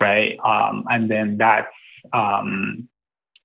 right? 0.00 0.36
Um, 0.44 0.84
and 0.90 1.08
then 1.08 1.38
that's 1.38 1.72
um, 2.12 2.88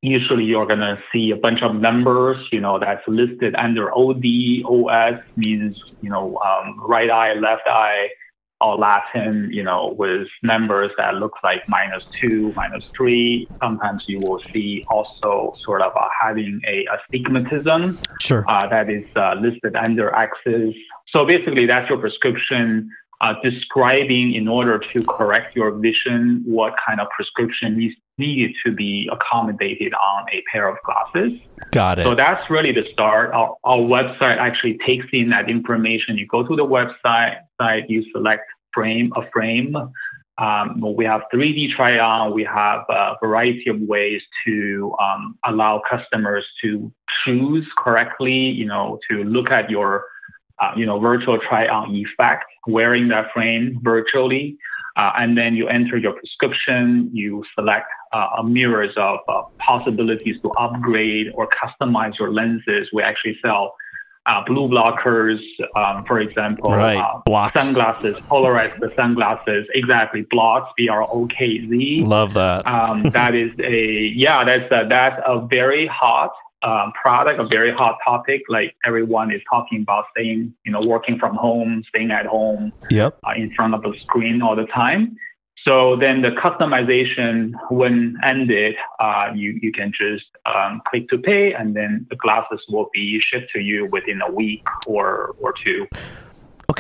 usually 0.02 0.44
you're 0.44 0.66
gonna 0.66 0.98
see 1.14 1.30
a 1.30 1.36
bunch 1.36 1.62
of 1.62 1.76
numbers, 1.76 2.38
you 2.52 2.60
know, 2.60 2.80
that's 2.80 3.08
listed 3.08 3.54
under 3.56 3.96
OD. 3.96 4.64
OS 4.66 5.22
means, 5.36 5.80
you 6.02 6.10
know, 6.10 6.38
um, 6.40 6.82
right 6.82 7.12
eye, 7.12 7.34
left 7.36 7.68
eye, 7.68 8.10
or 8.62 8.76
Latin, 8.76 9.50
you 9.52 9.64
know, 9.64 9.96
with 9.98 10.28
numbers 10.44 10.92
that 10.98 11.16
look 11.16 11.34
like 11.44 11.68
minus 11.70 12.04
two, 12.20 12.54
minus 12.56 12.86
three. 12.96 13.48
Sometimes 13.62 14.04
you 14.08 14.20
will 14.22 14.42
see 14.52 14.84
also 14.90 15.56
sort 15.64 15.82
of 15.82 15.94
uh, 15.96 16.08
having 16.22 16.60
a 16.68 16.86
astigmatism 16.94 18.00
Sure. 18.20 18.44
uh, 18.50 18.68
that 18.68 18.90
is 18.90 19.06
uh, 19.16 19.36
listed 19.40 19.76
under 19.76 20.14
axis. 20.14 20.76
So 21.08 21.26
basically, 21.26 21.66
that's 21.66 21.90
your 21.90 22.00
prescription 22.00 22.90
uh, 23.22 23.36
describing 23.44 24.34
in 24.34 24.48
order 24.48 24.80
to 24.80 25.04
correct 25.06 25.56
your 25.56 25.72
vision 25.72 26.42
what 26.46 26.74
kind 26.86 27.00
of 27.00 27.08
prescription 27.10 27.78
needs 27.78 27.96
needed 28.20 28.56
to 28.66 28.72
be 28.72 29.10
accommodated 29.12 29.94
on 29.94 30.26
a 30.32 30.44
pair 30.52 30.68
of 30.68 30.78
glasses. 30.84 31.40
Got 31.72 32.00
it. 32.00 32.04
So 32.04 32.14
that's 32.14 32.50
really 32.50 32.72
the 32.72 32.86
start. 32.92 33.34
Our, 33.34 33.56
our 33.64 33.78
website 33.78 34.38
actually 34.38 34.78
takes 34.86 35.08
in 35.14 35.30
that 35.30 35.50
information. 35.50 36.18
You 36.18 36.28
go 36.28 36.44
to 36.44 36.56
the 36.56 36.66
website, 36.66 37.40
site, 37.60 37.90
you 37.90 38.06
select 38.12 38.44
frame 38.74 39.12
a 39.16 39.30
frame. 39.32 39.76
Um, 40.38 40.80
we 40.96 41.04
have 41.06 41.24
3D 41.34 41.72
try 41.72 42.00
on. 42.00 42.34
We 42.34 42.46
have 42.46 42.86
a 42.90 43.16
variety 43.22 43.70
of 43.70 43.80
ways 43.82 44.22
to 44.46 44.96
um, 45.02 45.38
allow 45.46 45.82
customers 45.90 46.46
to 46.62 46.92
choose 47.24 47.68
correctly. 47.78 48.34
You 48.34 48.66
know, 48.66 49.00
to 49.10 49.24
look 49.26 49.52
at 49.52 49.70
your 49.70 50.06
uh, 50.62 50.72
you 50.76 50.86
know, 50.86 51.00
virtual 51.00 51.38
try-on 51.40 51.96
effect, 51.96 52.46
wearing 52.68 53.08
that 53.10 53.32
frame 53.34 53.80
virtually, 53.82 54.58
uh, 54.98 55.12
and 55.18 55.38
then 55.38 55.56
you 55.56 55.68
enter 55.68 55.98
your 55.98 56.14
prescription. 56.14 57.10
You 57.14 57.44
select 57.56 57.88
uh, 58.12 58.28
a 58.40 58.44
mirrors 58.44 58.94
of 58.98 59.20
uh, 59.28 59.44
possibilities 59.58 60.42
to 60.42 60.50
upgrade 60.52 61.32
or 61.36 61.48
customize 61.48 62.18
your 62.20 62.32
lenses. 62.32 62.90
We 62.92 63.04
actually 63.04 63.38
sell 63.42 63.76
uh, 64.26 64.44
blue 64.46 64.68
blockers, 64.68 65.40
um, 65.76 66.04
for 66.06 66.20
example, 66.20 66.72
right. 66.72 67.00
uh, 67.00 67.50
sunglasses, 67.60 68.16
polarized 68.28 68.84
sunglasses, 68.96 69.66
exactly, 69.74 70.24
BLOKZ, 70.26 70.66
B 70.78 70.90
R 70.90 71.04
O 71.04 71.28
K 71.28 71.68
Z. 71.68 72.04
Love 72.06 72.34
that. 72.34 72.68
Um, 72.68 73.10
that 73.12 73.34
is 73.34 73.52
a 73.60 74.12
yeah, 74.16 74.44
that's 74.44 74.72
a, 74.72 74.88
that's 74.88 75.20
a 75.26 75.48
very 75.48 75.88
hot 75.88 76.32
um, 76.64 76.92
product, 76.94 77.40
a 77.40 77.48
very 77.48 77.72
hot 77.72 77.98
topic. 78.04 78.44
Like 78.50 78.76
everyone 78.86 79.32
is 79.32 79.42
talking 79.50 79.82
about 79.82 80.06
staying, 80.12 80.54
you 80.66 80.72
know, 80.72 80.82
working 80.82 81.18
from 81.18 81.36
home, 81.36 81.84
staying 81.90 82.12
at 82.12 82.26
home, 82.26 82.74
yep, 82.90 83.18
uh, 83.26 83.34
in 83.36 83.54
front 83.54 83.74
of 83.74 83.82
the 83.82 83.94
screen 84.02 84.42
all 84.42 84.56
the 84.56 84.66
time. 84.66 85.18
So 85.66 85.98
then 85.98 86.22
the 86.22 86.32
customization, 86.32 87.52
when 87.70 88.18
ended, 88.24 88.76
uh, 89.00 89.32
you, 89.36 89.60
you 89.62 89.72
can 89.74 89.92
just 89.94 90.26
um, 90.46 90.82
click 90.88 91.10
to 91.10 91.18
pay 91.18 91.54
and 91.54 91.76
then 91.76 92.08
the 92.10 92.16
glasses 92.16 92.62
will 92.70 92.90
be 92.94 93.20
shipped 93.20 93.52
to 93.52 93.60
you 93.60 93.86
within 93.88 94.22
a 94.22 94.32
week 94.32 94.64
or, 94.88 95.36
or 95.42 95.54
two. 95.64 95.86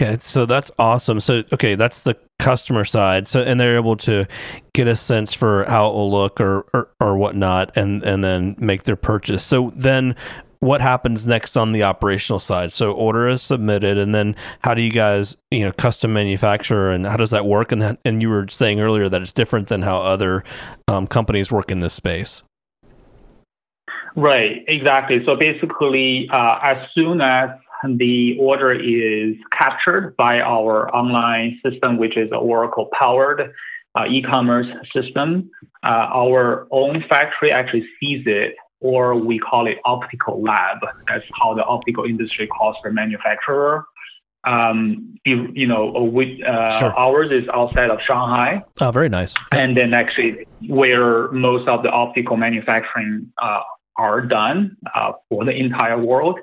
Okay, 0.01 0.17
so 0.21 0.45
that's 0.45 0.71
awesome. 0.79 1.19
So 1.19 1.43
okay, 1.51 1.75
that's 1.75 2.03
the 2.03 2.15
customer 2.39 2.85
side. 2.85 3.27
So 3.27 3.41
and 3.41 3.59
they're 3.59 3.75
able 3.75 3.97
to 3.97 4.27
get 4.73 4.87
a 4.87 4.95
sense 4.95 5.33
for 5.33 5.65
how 5.65 5.89
it 5.89 5.93
will 5.93 6.09
look 6.09 6.39
or 6.39 6.65
or, 6.73 6.89
or 7.01 7.17
whatnot, 7.17 7.75
and 7.75 8.01
and 8.03 8.23
then 8.23 8.55
make 8.57 8.83
their 8.83 8.95
purchase. 8.95 9.43
So 9.43 9.73
then 9.75 10.15
what 10.61 10.79
happens 10.79 11.27
next 11.27 11.57
on 11.57 11.73
the 11.73 11.83
operational 11.83 12.39
side? 12.39 12.71
So 12.71 12.93
order 12.93 13.27
is 13.27 13.41
submitted, 13.41 13.97
and 13.97 14.15
then 14.15 14.37
how 14.63 14.73
do 14.73 14.81
you 14.81 14.91
guys, 14.91 15.35
you 15.51 15.65
know, 15.65 15.73
custom 15.73 16.13
manufacture, 16.13 16.91
and 16.91 17.05
how 17.05 17.17
does 17.17 17.31
that 17.31 17.45
work? 17.45 17.73
And 17.73 17.81
that, 17.81 17.99
and 18.05 18.21
you 18.21 18.29
were 18.29 18.47
saying 18.47 18.79
earlier 18.79 19.09
that 19.09 19.21
it's 19.21 19.33
different 19.33 19.67
than 19.67 19.81
how 19.81 19.97
other 19.97 20.45
um, 20.87 21.07
companies 21.07 21.51
work 21.51 21.71
in 21.71 21.81
this 21.81 21.93
space. 21.93 22.43
Right, 24.15 24.63
exactly. 24.65 25.25
So 25.25 25.35
basically, 25.35 26.29
uh, 26.31 26.59
as 26.61 26.87
soon 26.93 27.19
as 27.19 27.49
the 27.87 28.37
order 28.39 28.71
is 28.71 29.35
captured 29.51 30.15
by 30.17 30.39
our 30.41 30.93
online 30.93 31.59
system, 31.63 31.97
which 31.97 32.17
is 32.17 32.29
an 32.31 32.37
Oracle 32.37 32.89
powered 32.97 33.53
uh, 33.95 34.05
e-commerce 34.07 34.67
system, 34.93 35.49
uh, 35.83 36.07
our 36.13 36.67
own 36.71 37.03
factory 37.09 37.51
actually 37.51 37.87
sees 37.99 38.23
it 38.25 38.55
or 38.81 39.15
we 39.15 39.39
call 39.39 39.67
it 39.67 39.77
optical 39.85 40.41
lab. 40.41 40.77
That's 41.07 41.25
how 41.33 41.53
the 41.53 41.63
optical 41.65 42.05
industry 42.05 42.47
calls 42.47 42.77
the 42.83 42.91
manufacturer. 42.91 43.85
Um, 44.45 45.17
you, 45.25 45.49
you 45.53 45.67
know, 45.67 45.91
we, 46.13 46.41
uh, 46.43 46.69
sure. 46.71 46.97
ours 46.97 47.29
is 47.29 47.43
outside 47.53 47.89
of 47.89 47.99
Shanghai. 48.07 48.63
Oh, 48.79 48.91
very 48.91 49.09
nice. 49.09 49.35
And 49.51 49.75
then 49.75 49.93
actually, 49.93 50.47
where 50.67 51.29
most 51.31 51.67
of 51.67 51.83
the 51.83 51.89
optical 51.89 52.37
manufacturing 52.37 53.33
uh, 53.41 53.61
are 53.97 54.21
done 54.21 54.77
uh, 54.95 55.11
for 55.27 55.43
the 55.43 55.51
entire 55.51 55.99
world, 55.99 56.39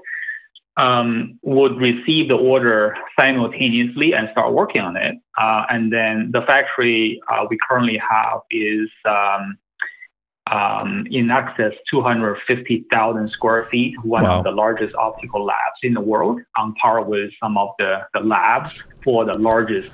um, 0.77 1.39
would 1.43 1.77
receive 1.79 2.29
the 2.29 2.37
order 2.37 2.97
simultaneously 3.19 4.15
and 4.15 4.29
start 4.33 4.53
working 4.53 4.83
on 4.83 4.97
it. 4.97 5.17
Uh, 5.39 5.65
and 5.71 5.93
then 5.93 6.31
the 6.33 6.43
factory 6.43 7.21
uh, 7.29 7.47
we 7.49 7.59
currently 7.69 7.99
have 7.99 8.41
is 8.51 8.89
um, 9.07 9.57
um, 10.51 11.07
in 11.11 11.31
excess 11.31 11.73
250,000 11.91 13.31
square 13.31 13.67
feet, 13.71 13.95
one 14.05 14.23
wow. 14.23 14.39
of 14.39 14.45
the 14.45 14.51
largest 14.51 14.95
optical 14.95 15.45
labs 15.45 15.79
in 15.83 15.95
the 15.95 16.01
world, 16.01 16.41
on 16.57 16.75
par 16.75 17.03
with 17.03 17.31
some 17.43 17.59
of 17.59 17.71
the, 17.79 18.01
the 18.15 18.21
labs 18.21 18.71
for 19.03 19.25
the 19.25 19.35
largest 19.35 19.91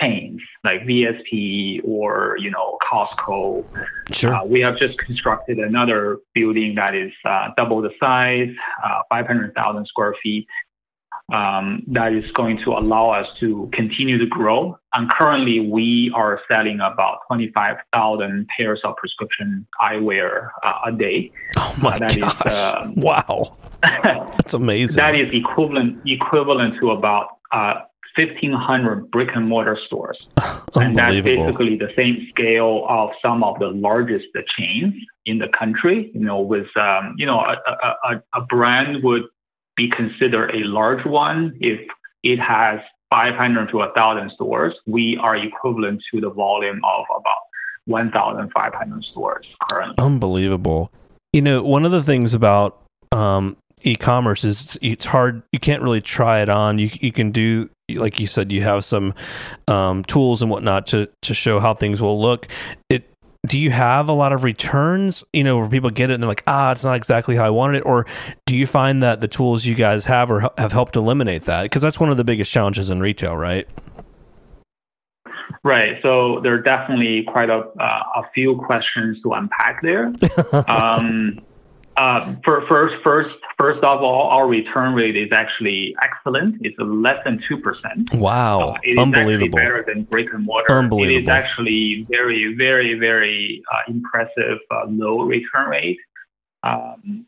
chains 0.00 0.40
like 0.64 0.82
VSP 0.82 1.80
or 1.84 2.36
you 2.38 2.50
know 2.50 2.78
Costco. 2.90 3.64
Sure. 4.12 4.34
Uh, 4.34 4.44
we 4.44 4.60
have 4.60 4.76
just 4.78 4.98
constructed 4.98 5.58
another 5.58 6.18
building 6.34 6.74
that 6.76 6.94
is 6.94 7.12
uh, 7.24 7.48
double 7.56 7.80
the 7.82 7.90
size, 8.00 8.50
uh, 8.84 9.02
500,000 9.10 9.86
square 9.86 10.14
feet, 10.22 10.46
um, 11.32 11.82
that 11.86 12.12
is 12.12 12.24
going 12.32 12.58
to 12.64 12.72
allow 12.72 13.10
us 13.10 13.26
to 13.38 13.70
continue 13.72 14.18
to 14.18 14.26
grow. 14.26 14.76
And 14.94 15.08
currently, 15.10 15.60
we 15.60 16.10
are 16.14 16.40
selling 16.50 16.80
about 16.80 17.20
25,000 17.28 18.48
pairs 18.48 18.80
of 18.84 18.96
prescription 18.96 19.66
eyewear 19.80 20.48
uh, 20.64 20.80
a 20.86 20.92
day. 20.92 21.30
Oh 21.58 21.74
my 21.80 21.96
uh, 21.96 21.98
gosh! 21.98 22.16
Is, 22.16 22.22
uh, 22.22 22.90
wow, 22.96 23.56
that's 23.82 24.54
amazing. 24.54 24.96
that 24.96 25.14
is 25.14 25.32
equivalent 25.32 26.00
equivalent 26.04 26.80
to 26.80 26.90
about 26.90 27.38
1,500 28.16 28.92
uh, 28.92 29.00
brick 29.06 29.30
and 29.34 29.48
mortar 29.48 29.78
stores, 29.86 30.18
and 30.74 30.96
that's 30.96 31.20
basically 31.22 31.76
the 31.76 31.92
same 31.96 32.26
scale 32.30 32.86
of 32.88 33.10
some 33.22 33.42
of 33.44 33.58
the 33.58 33.68
largest 33.68 34.26
chains 34.58 34.94
in 35.26 35.38
the 35.38 35.48
country. 35.48 36.10
You 36.14 36.20
know, 36.20 36.40
with 36.40 36.68
um, 36.76 37.14
you 37.18 37.26
know 37.26 37.40
a, 37.40 37.56
a, 38.04 38.22
a 38.34 38.40
brand 38.42 39.02
would 39.02 39.22
be 39.76 39.88
considered 39.88 40.54
a 40.54 40.64
large 40.64 41.04
one 41.06 41.56
if 41.60 41.80
it 42.22 42.38
has 42.38 42.80
500 43.10 43.70
to 43.70 43.78
1,000 43.78 44.30
stores. 44.32 44.74
We 44.86 45.18
are 45.20 45.36
equivalent 45.36 46.02
to 46.12 46.20
the 46.20 46.30
volume 46.30 46.80
of 46.84 47.04
about 47.16 47.42
1,500 47.86 49.04
stores 49.04 49.46
currently. 49.68 49.94
Unbelievable. 49.98 50.92
You 51.32 51.42
know, 51.42 51.62
one 51.62 51.84
of 51.84 51.92
the 51.92 52.02
things 52.02 52.34
about 52.34 52.82
um, 53.12 53.56
e-commerce 53.82 54.44
is 54.44 54.78
it's 54.80 55.06
hard. 55.06 55.42
You 55.52 55.58
can't 55.58 55.82
really 55.82 56.00
try 56.00 56.40
it 56.40 56.48
on. 56.48 56.78
You 56.78 56.90
you 57.00 57.12
can 57.12 57.30
do 57.30 57.70
like 57.98 58.18
you 58.20 58.26
said. 58.26 58.52
You 58.52 58.62
have 58.62 58.84
some 58.84 59.14
um, 59.68 60.04
tools 60.04 60.42
and 60.42 60.50
whatnot 60.50 60.86
to 60.88 61.08
to 61.22 61.34
show 61.34 61.60
how 61.60 61.74
things 61.74 62.00
will 62.00 62.20
look. 62.20 62.46
It 62.88 63.10
do 63.46 63.58
you 63.58 63.70
have 63.70 64.08
a 64.08 64.12
lot 64.12 64.32
of 64.32 64.44
returns 64.44 65.24
you 65.32 65.42
know 65.42 65.58
where 65.58 65.68
people 65.68 65.90
get 65.90 66.10
it 66.10 66.14
and 66.14 66.22
they're 66.22 66.28
like 66.28 66.42
ah 66.46 66.72
it's 66.72 66.84
not 66.84 66.94
exactly 66.94 67.36
how 67.36 67.44
i 67.44 67.50
wanted 67.50 67.78
it 67.78 67.86
or 67.86 68.06
do 68.44 68.54
you 68.54 68.66
find 68.66 69.02
that 69.02 69.20
the 69.20 69.28
tools 69.28 69.64
you 69.64 69.74
guys 69.74 70.04
have 70.04 70.30
or 70.30 70.50
have 70.58 70.72
helped 70.72 70.96
eliminate 70.96 71.42
that 71.42 71.62
because 71.62 71.80
that's 71.80 71.98
one 71.98 72.10
of 72.10 72.16
the 72.16 72.24
biggest 72.24 72.52
challenges 72.52 72.90
in 72.90 73.00
retail 73.00 73.36
right 73.36 73.66
right 75.62 75.98
so 76.02 76.40
there 76.42 76.52
are 76.52 76.62
definitely 76.62 77.22
quite 77.24 77.48
a, 77.48 77.60
uh, 77.80 78.02
a 78.16 78.30
few 78.34 78.56
questions 78.56 79.20
to 79.22 79.32
unpack 79.32 79.80
there 79.80 80.12
um, 80.68 81.40
first, 82.44 82.94
first, 83.02 83.34
first 83.58 83.82
of 83.82 84.02
all, 84.02 84.28
our 84.28 84.46
return 84.46 84.94
rate 84.94 85.16
is 85.16 85.30
actually 85.32 85.94
excellent. 86.02 86.56
It's 86.62 86.76
less 86.78 87.18
than 87.24 87.42
two 87.48 87.58
percent. 87.58 88.12
Wow, 88.14 88.60
uh, 88.60 88.78
it 88.82 88.92
is 88.92 88.98
unbelievable! 88.98 89.56
better 89.56 89.84
than 89.86 90.04
brick 90.04 90.28
and 90.32 90.44
mortar. 90.44 90.72
Unbelievable! 90.72 91.16
It 91.16 91.22
is 91.22 91.28
actually 91.28 92.06
very, 92.10 92.54
very, 92.54 92.98
very 92.98 93.62
uh, 93.72 93.78
impressive 93.88 94.58
uh, 94.70 94.86
low 94.88 95.22
return 95.22 95.68
rate. 95.68 95.98
Um, 96.62 97.26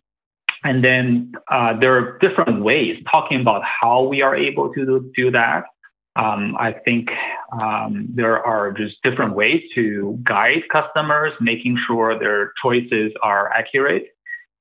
and 0.64 0.84
then 0.84 1.32
uh, 1.50 1.78
there 1.78 1.94
are 1.96 2.18
different 2.18 2.62
ways 2.62 3.02
talking 3.10 3.40
about 3.40 3.62
how 3.64 4.04
we 4.04 4.22
are 4.22 4.36
able 4.36 4.72
to 4.74 4.86
do, 4.86 5.12
do 5.16 5.30
that. 5.32 5.64
Um, 6.14 6.56
I 6.58 6.72
think 6.72 7.10
um, 7.58 8.06
there 8.14 8.38
are 8.38 8.70
just 8.72 9.02
different 9.02 9.34
ways 9.34 9.62
to 9.74 10.18
guide 10.22 10.62
customers, 10.70 11.32
making 11.40 11.78
sure 11.86 12.18
their 12.18 12.52
choices 12.62 13.12
are 13.22 13.50
accurate. 13.50 14.08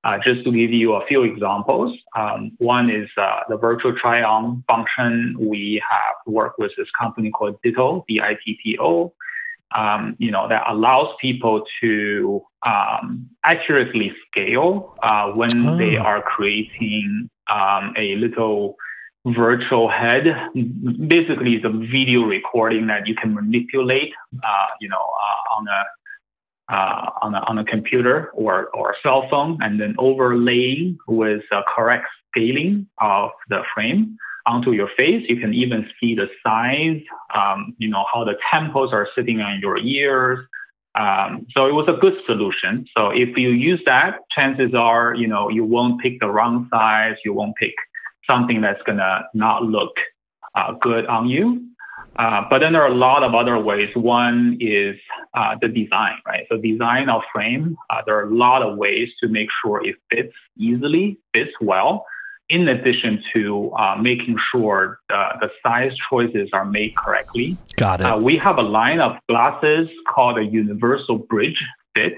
Uh, 0.04 0.18
just 0.26 0.44
to 0.44 0.52
give 0.52 0.72
you 0.72 0.94
a 0.94 1.06
few 1.06 1.24
examples, 1.24 1.96
um, 2.18 2.52
one 2.58 2.90
is 2.90 3.08
uh, 3.18 3.42
the 3.50 3.58
virtual 3.58 3.94
try-on 3.96 4.64
function. 4.68 5.36
We 5.40 5.82
have 5.88 6.16
worked 6.26 6.58
with 6.58 6.72
this 6.76 6.88
company 7.00 7.30
called 7.30 7.62
Ditto, 7.62 8.04
D-I-T-T-O, 8.08 9.14
um, 9.76 10.16
you 10.18 10.32
know, 10.32 10.48
that 10.48 10.64
allows 10.68 11.14
people 11.22 11.64
to 11.82 12.44
um, 12.66 13.30
accurately 13.44 14.12
scale 14.28 14.96
uh, 15.04 15.32
when 15.32 15.68
oh. 15.68 15.78
they 15.78 15.98
are 15.98 16.22
creating 16.22 17.30
um, 17.50 17.94
a 17.98 18.16
little 18.16 18.76
virtual 19.26 19.88
head. 19.88 20.24
Basically, 21.08 21.56
it's 21.56 21.66
a 21.66 21.70
video 21.70 22.24
recording 22.24 22.88
that 22.88 23.08
you 23.08 23.16
can 23.16 23.34
manipulate, 23.34 24.14
uh, 24.44 24.68
you 24.80 24.90
know, 24.90 24.98
uh, 24.98 25.58
on 25.58 25.68
a 25.68 25.84
uh, 26.72 27.10
on, 27.22 27.36
a, 27.36 27.40
on 27.50 27.58
a 27.58 27.66
computer 27.66 28.32
or, 28.34 28.68
or 28.68 28.92
a 28.92 28.96
cell 29.04 29.28
phone 29.30 29.58
and 29.62 29.80
then 29.80 29.94
overlaying 29.98 30.98
with 31.08 31.44
a 31.52 31.62
correct 31.76 32.08
scaling 32.30 32.88
of 33.00 33.32
the 33.50 33.62
frame 33.74 34.18
onto 34.46 34.72
your 34.72 34.90
face. 34.98 35.26
You 35.28 35.38
can 35.38 35.54
even 35.54 35.88
see 36.00 36.16
the 36.16 36.30
size, 36.44 37.02
um, 37.36 37.76
you 37.78 37.90
know, 37.90 38.06
how 38.12 38.24
the 38.24 38.38
temples 38.52 38.94
are 38.94 39.08
sitting 39.16 39.42
on 39.42 39.60
your 39.60 39.78
ears. 39.78 40.40
Um, 40.96 41.46
so 41.56 41.68
it 41.68 41.74
was 41.74 41.88
a 41.88 41.94
good 41.94 42.16
solution. 42.26 42.86
So 42.98 43.10
if 43.10 43.38
you 43.38 43.50
use 43.50 43.82
that, 43.86 44.20
chances 44.30 44.74
are, 44.74 45.14
you 45.14 45.28
know, 45.28 45.50
you 45.50 45.64
won't 45.64 46.02
pick 46.02 46.20
the 46.20 46.30
wrong 46.30 46.68
size. 46.72 47.16
You 47.24 47.34
won't 47.34 47.56
pick 47.56 47.74
something 48.30 48.62
that's 48.62 48.82
gonna 48.84 49.26
not 49.34 49.64
look 49.64 49.94
uh, 50.56 50.74
good 50.74 51.06
on 51.08 51.30
you. 51.30 51.71
Uh, 52.18 52.44
but 52.50 52.60
then 52.60 52.74
there 52.74 52.84
are 52.84 52.92
a 52.92 52.94
lot 52.94 53.24
of 53.24 53.34
other 53.34 53.58
ways. 53.58 53.90
One 53.96 54.58
is 54.60 54.98
uh, 55.34 55.56
the 55.62 55.68
design, 55.68 56.18
right? 56.26 56.46
So 56.50 56.58
design 56.58 57.10
of 57.10 57.22
frame, 57.34 57.78
uh, 57.90 58.02
there 58.06 58.16
are 58.18 58.30
a 58.30 58.36
lot 58.36 58.62
of 58.62 58.78
ways 58.78 59.10
to 59.22 59.30
make 59.30 59.50
sure 59.64 59.86
it 59.86 59.96
fits 60.10 60.34
easily, 60.58 61.18
fits 61.34 61.52
well. 61.62 62.06
in 62.52 62.68
addition 62.68 63.24
to 63.34 63.72
uh, 63.80 63.96
making 63.96 64.38
sure 64.52 65.00
the, 65.08 65.24
the 65.40 65.50
size 65.64 65.94
choices 66.10 66.50
are 66.52 66.66
made 66.66 66.96
correctly. 66.98 67.58
Got 67.78 68.02
it. 68.02 68.06
Uh, 68.06 68.18
we 68.18 68.38
have 68.38 68.58
a 68.58 68.62
line 68.62 69.00
of 69.00 69.16
glasses 69.30 69.88
called 70.06 70.38
a 70.38 70.44
Universal 70.44 71.20
Bridge 71.20 71.66
Fit. 71.96 72.14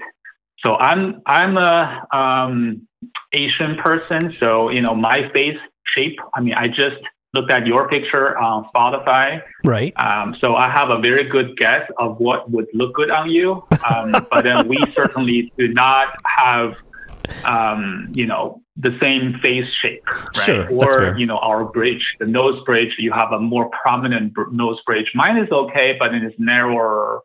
So 0.58 0.74
I'm 0.76 1.22
I'm 1.26 1.56
a 1.56 2.06
um, 2.12 2.88
Asian 3.32 3.76
person, 3.76 4.34
so 4.40 4.70
you 4.70 4.80
know 4.80 4.94
my 4.94 5.30
face 5.30 5.58
shape. 5.84 6.18
I 6.34 6.40
mean, 6.40 6.54
I 6.54 6.66
just 6.68 6.96
looked 7.34 7.50
at 7.50 7.66
your 7.66 7.88
picture 7.88 8.38
on 8.38 8.64
Spotify. 8.74 9.42
Right. 9.64 9.92
Um, 9.96 10.36
so 10.40 10.54
I 10.54 10.70
have 10.70 10.90
a 10.90 10.98
very 10.98 11.24
good 11.24 11.56
guess 11.56 11.90
of 11.98 12.18
what 12.18 12.50
would 12.50 12.68
look 12.72 12.94
good 12.94 13.10
on 13.10 13.28
you. 13.28 13.64
Um, 13.90 14.12
but 14.30 14.42
then 14.42 14.68
we 14.68 14.78
certainly 14.94 15.52
do 15.58 15.68
not 15.68 16.16
have, 16.24 16.74
um, 17.44 18.08
you 18.14 18.26
know, 18.26 18.62
the 18.76 18.96
same 19.00 19.38
face 19.40 19.68
shape, 19.72 20.04
right? 20.08 20.44
Sure, 20.44 20.68
or 20.72 21.16
you 21.18 21.26
know, 21.26 21.38
our 21.38 21.64
bridge, 21.64 22.16
the 22.18 22.26
nose 22.26 22.62
bridge, 22.64 22.96
you 22.98 23.12
have 23.12 23.30
a 23.32 23.38
more 23.38 23.70
prominent 23.70 24.32
nose 24.50 24.80
bridge. 24.84 25.12
Mine 25.14 25.36
is 25.36 25.50
okay, 25.50 25.96
but 25.96 26.12
it 26.12 26.24
is 26.24 26.32
narrower, 26.38 27.20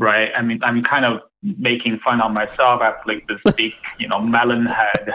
right? 0.00 0.30
I 0.36 0.42
mean, 0.42 0.58
I'm 0.64 0.82
kind 0.82 1.04
of 1.04 1.20
making 1.42 2.00
fun 2.00 2.20
of 2.20 2.32
myself. 2.32 2.80
I 2.80 2.86
have 2.86 2.96
like 3.06 3.28
this 3.28 3.54
big, 3.56 3.72
you 4.00 4.08
know, 4.08 4.20
melon 4.20 4.66
head, 4.66 5.12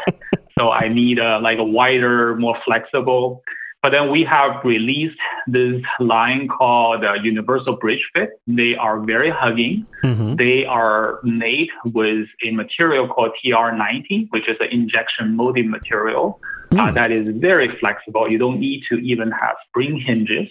so 0.57 0.71
I 0.71 0.87
need 0.87 1.19
a 1.19 1.39
like 1.39 1.57
a 1.57 1.65
wider, 1.65 2.35
more 2.37 2.57
flexible. 2.63 3.43
But 3.83 3.91
then 3.91 4.09
we 4.09 4.23
have 4.23 4.63
released 4.63 5.19
this 5.45 5.81
line 5.99 6.47
called 6.47 7.03
uh, 7.03 7.15
Universal 7.15 7.75
Bridge 7.75 8.09
Fit. 8.15 8.29
They 8.47 8.77
are 8.77 9.01
very 9.01 9.29
hugging. 9.29 9.85
Mm-hmm. 10.05 10.37
They 10.37 10.65
are 10.65 11.19
made 11.23 11.67
with 11.83 12.27
a 12.45 12.51
material 12.51 13.09
called 13.09 13.31
TR90, 13.43 14.27
which 14.29 14.47
is 14.47 14.55
an 14.61 14.69
injection 14.69 15.35
molding 15.35 15.69
material 15.69 16.39
mm. 16.71 16.79
uh, 16.79 16.93
that 16.93 17.11
is 17.11 17.27
very 17.39 17.77
flexible. 17.77 18.31
You 18.31 18.37
don't 18.37 18.57
need 18.57 18.83
to 18.89 18.95
even 18.99 19.31
have 19.31 19.57
spring 19.67 19.99
hinges 19.99 20.47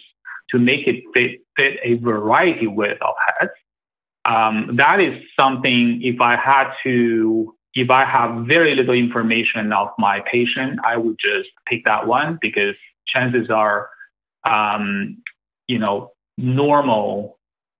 to 0.50 0.58
make 0.58 0.86
it 0.86 1.02
fit, 1.14 1.40
fit 1.56 1.80
a 1.82 1.94
variety 1.94 2.66
width 2.66 3.00
of 3.00 3.14
heads. 3.26 3.52
Um, 4.26 4.76
that 4.76 5.00
is 5.00 5.20
something 5.40 6.02
if 6.02 6.20
I 6.20 6.36
had 6.36 6.70
to 6.84 7.56
if 7.74 7.90
I 7.90 8.04
have 8.04 8.44
very 8.44 8.74
little 8.74 8.94
information 8.94 9.72
of 9.72 9.88
my 9.98 10.20
patient, 10.30 10.78
I 10.84 10.98
would 10.98 11.16
just 11.18 11.48
pick 11.64 11.86
that 11.86 12.06
one 12.06 12.38
because 12.40 12.76
chances 13.06 13.50
are, 13.50 13.90
um, 14.44 15.22
you 15.68 15.78
know, 15.78 16.12
normal 16.38 17.38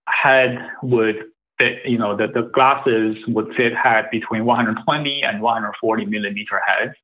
head 0.09 0.71
would 0.83 1.25
fit, 1.59 1.79
you 1.85 1.99
know, 1.99 2.17
the, 2.17 2.29
the 2.29 2.43
glasses 2.43 3.17
would 3.29 3.55
fit 3.55 3.75
head 3.75 4.09
between 4.11 4.45
120 4.45 5.23
and 5.23 5.41
140 5.41 6.05
millimeter 6.07 6.61
heads. 6.67 6.95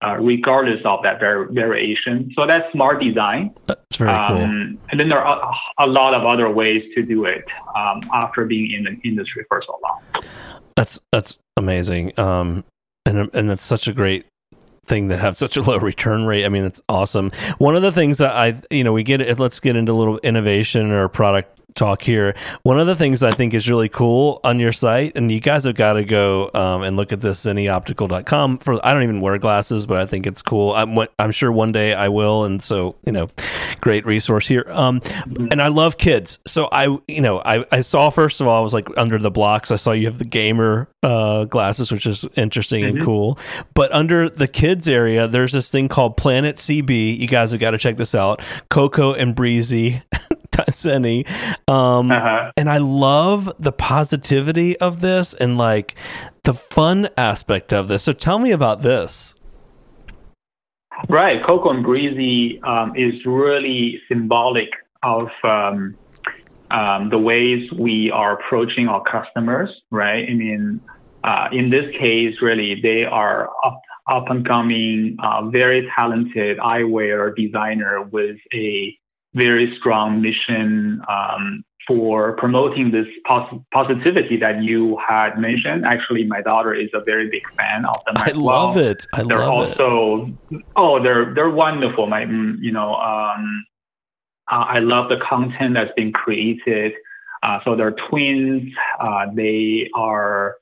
Uh, 0.00 0.16
regardless 0.20 0.80
of 0.84 1.02
that 1.02 1.18
var- 1.18 1.48
variation. 1.50 2.32
So 2.36 2.46
that's 2.46 2.70
smart 2.70 3.02
design. 3.02 3.52
That's 3.66 3.96
very 3.96 4.12
um, 4.12 4.28
cool. 4.28 4.78
And 4.90 5.00
then 5.00 5.08
there 5.08 5.20
are 5.20 5.52
a, 5.76 5.84
a, 5.84 5.88
lot 5.88 6.14
of 6.14 6.24
other 6.24 6.48
ways 6.48 6.84
to 6.94 7.02
do 7.02 7.24
it 7.24 7.44
um, 7.74 8.02
after 8.14 8.44
being 8.44 8.70
in 8.70 8.84
the 8.84 8.96
industry 9.02 9.44
for 9.48 9.60
so 9.66 9.76
long. 9.82 10.22
That's 10.76 11.00
that's 11.10 11.40
amazing. 11.56 12.16
Um, 12.16 12.62
and 13.06 13.28
and 13.34 13.50
that's 13.50 13.64
such 13.64 13.88
a 13.88 13.92
great 13.92 14.24
thing 14.88 15.08
that 15.08 15.18
have 15.18 15.36
such 15.36 15.56
a 15.56 15.62
low 15.62 15.78
return 15.80 16.24
rate. 16.24 16.44
I 16.44 16.48
mean, 16.48 16.64
it's 16.64 16.80
awesome. 16.88 17.30
One 17.58 17.76
of 17.76 17.82
the 17.82 17.92
things 17.92 18.18
that 18.18 18.32
I, 18.32 18.60
you 18.70 18.84
know, 18.84 18.92
we 18.92 19.02
get, 19.02 19.38
let's 19.38 19.60
get 19.60 19.76
into 19.76 19.92
a 19.92 19.94
little 19.94 20.18
innovation 20.18 20.90
or 20.90 21.08
product 21.08 21.57
talk 21.78 22.02
here. 22.02 22.34
One 22.62 22.78
of 22.78 22.86
the 22.86 22.96
things 22.96 23.22
I 23.22 23.32
think 23.32 23.54
is 23.54 23.70
really 23.70 23.88
cool 23.88 24.40
on 24.44 24.60
your 24.60 24.72
site, 24.72 25.12
and 25.16 25.30
you 25.30 25.40
guys 25.40 25.64
have 25.64 25.76
got 25.76 25.94
to 25.94 26.04
go 26.04 26.50
um, 26.52 26.82
and 26.82 26.96
look 26.96 27.12
at 27.12 27.20
this 27.20 27.44
zennioptical.com 27.44 28.58
for. 28.58 28.84
I 28.84 28.92
don't 28.92 29.04
even 29.04 29.20
wear 29.20 29.38
glasses, 29.38 29.86
but 29.86 29.98
I 29.98 30.06
think 30.06 30.26
it's 30.26 30.42
cool. 30.42 30.74
I'm, 30.74 30.98
I'm 31.18 31.30
sure 31.30 31.50
one 31.52 31.72
day 31.72 31.94
I 31.94 32.08
will, 32.08 32.44
and 32.44 32.62
so 32.62 32.96
you 33.06 33.12
know, 33.12 33.30
great 33.80 34.04
resource 34.04 34.46
here. 34.46 34.66
Um, 34.68 35.00
and 35.50 35.62
I 35.62 35.68
love 35.68 35.96
kids, 35.96 36.38
so 36.46 36.68
I 36.72 36.98
you 37.06 37.20
know 37.20 37.40
I, 37.44 37.64
I 37.70 37.80
saw 37.80 38.10
first 38.10 38.40
of 38.40 38.46
all 38.46 38.58
I 38.58 38.62
was 38.62 38.74
like 38.74 38.88
under 38.96 39.18
the 39.18 39.30
BLOKZ. 39.30 39.70
I 39.70 39.76
saw 39.76 39.92
you 39.92 40.06
have 40.06 40.18
the 40.18 40.24
gamer 40.24 40.88
uh, 41.02 41.44
glasses, 41.44 41.92
which 41.92 42.06
is 42.06 42.26
interesting 42.34 42.84
mm-hmm. 42.84 42.96
and 42.96 43.04
cool. 43.04 43.38
But 43.74 43.92
under 43.92 44.28
the 44.28 44.48
kids 44.48 44.88
area, 44.88 45.28
there's 45.28 45.52
this 45.52 45.70
thing 45.70 45.88
called 45.88 46.16
Planet 46.16 46.56
CB. 46.56 47.18
You 47.18 47.28
guys 47.28 47.52
have 47.52 47.60
got 47.60 47.70
to 47.70 47.78
check 47.78 47.96
this 47.96 48.14
out. 48.14 48.42
Coco 48.68 49.14
and 49.14 49.34
Breezy 49.34 50.02
Zenni. 50.70 51.28
Um, 51.68 52.10
uh-huh. 52.10 52.52
And 52.56 52.68
I 52.68 52.78
love 52.78 53.52
the 53.58 53.72
positivity 53.72 54.76
of 54.78 55.00
this 55.00 55.34
and 55.34 55.58
like 55.58 55.94
the 56.44 56.54
fun 56.54 57.08
aspect 57.16 57.72
of 57.72 57.88
this. 57.88 58.02
So 58.02 58.12
tell 58.12 58.38
me 58.38 58.50
about 58.50 58.82
this. 58.82 59.34
Right. 61.08 61.44
Coco 61.44 61.70
and 61.70 61.84
Breezy 61.84 62.60
um, 62.62 62.92
is 62.96 63.24
really 63.24 64.00
symbolic 64.08 64.70
of 65.02 65.28
um, 65.44 65.96
um, 66.70 67.08
the 67.08 67.18
ways 67.18 67.70
we 67.72 68.10
are 68.10 68.32
approaching 68.38 68.88
our 68.88 69.02
customers, 69.02 69.70
right? 69.90 70.28
I 70.28 70.34
mean, 70.34 70.80
uh, 71.24 71.48
in 71.52 71.70
this 71.70 71.90
case, 71.92 72.42
really, 72.42 72.80
they 72.80 73.04
are 73.04 73.48
up, 73.64 73.80
up 74.08 74.30
and 74.30 74.46
coming, 74.46 75.16
uh, 75.22 75.48
very 75.48 75.88
talented 75.94 76.58
eyewear 76.58 77.34
designer 77.36 78.02
with 78.02 78.36
a 78.52 78.96
very 79.38 79.74
strong 79.78 80.20
mission 80.20 81.02
um, 81.08 81.64
for 81.86 82.34
promoting 82.36 82.90
this 82.90 83.06
pos- 83.26 83.60
positivity 83.72 84.36
that 84.36 84.62
you 84.62 84.98
had 85.06 85.38
mentioned. 85.38 85.86
Actually, 85.86 86.24
my 86.24 86.42
daughter 86.42 86.74
is 86.74 86.90
a 86.92 87.00
very 87.00 87.30
big 87.30 87.42
fan 87.56 87.86
of 87.86 87.96
them. 88.04 88.14
I 88.18 88.32
love 88.32 88.74
well. 88.76 88.84
it. 88.84 89.06
I 89.14 89.22
they're 89.22 89.38
love 89.38 89.78
also, 89.78 90.34
it. 90.50 90.62
oh, 90.76 91.02
they're 91.02 91.32
they're 91.34 91.50
wonderful. 91.50 92.06
My, 92.06 92.24
mm, 92.24 92.56
you 92.60 92.72
know, 92.72 92.94
um, 92.96 93.64
uh, 94.50 94.64
I 94.68 94.78
love 94.80 95.08
the 95.08 95.18
content 95.18 95.74
that's 95.74 95.92
been 95.96 96.12
created. 96.12 96.92
Uh, 97.42 97.60
so 97.64 97.76
they're 97.76 97.96
twins. 98.08 98.72
Uh, 99.00 99.26
they 99.34 99.88
are, 99.94 100.56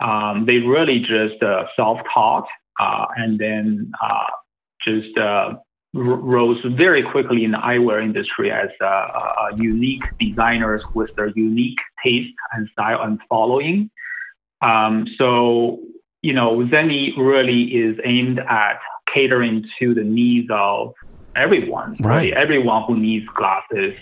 um, 0.00 0.46
they 0.46 0.58
really 0.60 1.00
just 1.00 1.42
uh, 1.42 1.66
self-taught 1.76 2.48
uh, 2.80 3.06
and 3.16 3.38
then 3.38 3.92
uh, 4.00 4.30
just 4.84 5.16
rose 5.94 6.58
very 6.64 7.02
quickly 7.02 7.44
in 7.44 7.50
the 7.50 7.58
eyewear 7.58 8.02
industry 8.02 8.50
as 8.50 8.70
uh, 8.80 8.84
uh, 8.86 9.50
unique 9.56 10.02
designers 10.18 10.82
with 10.94 11.14
their 11.16 11.28
unique 11.28 11.78
taste 12.02 12.34
and 12.52 12.68
style 12.70 13.02
and 13.02 13.20
following. 13.28 13.90
Um, 14.62 15.06
so, 15.18 15.80
you 16.22 16.32
know, 16.32 16.58
Zenni 16.66 17.16
really 17.16 17.64
is 17.64 17.98
aimed 18.04 18.38
at 18.38 18.80
catering 19.12 19.66
to 19.78 19.92
the 19.92 20.04
needs 20.04 20.48
of 20.50 20.94
everyone, 21.36 21.96
right? 22.00 22.16
Really, 22.16 22.34
everyone 22.34 22.84
who 22.84 22.96
needs 22.96 23.26
glasses. 23.26 23.94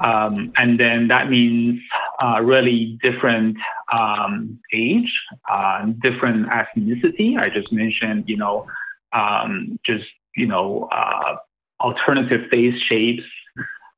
Um, 0.00 0.52
and 0.56 0.78
then 0.78 1.08
that 1.08 1.28
means 1.28 1.80
uh, 2.22 2.40
really 2.42 2.98
different 3.02 3.56
um, 3.92 4.60
age, 4.72 5.20
uh, 5.50 5.86
different 6.00 6.46
ethnicity. 6.48 7.36
I 7.36 7.50
just 7.50 7.72
mentioned, 7.72 8.28
you 8.28 8.36
know, 8.36 8.68
um, 9.12 9.80
just 9.84 10.06
you 10.38 10.46
know, 10.46 10.88
uh, 10.92 11.36
alternative 11.80 12.48
face 12.50 12.80
shapes. 12.80 13.24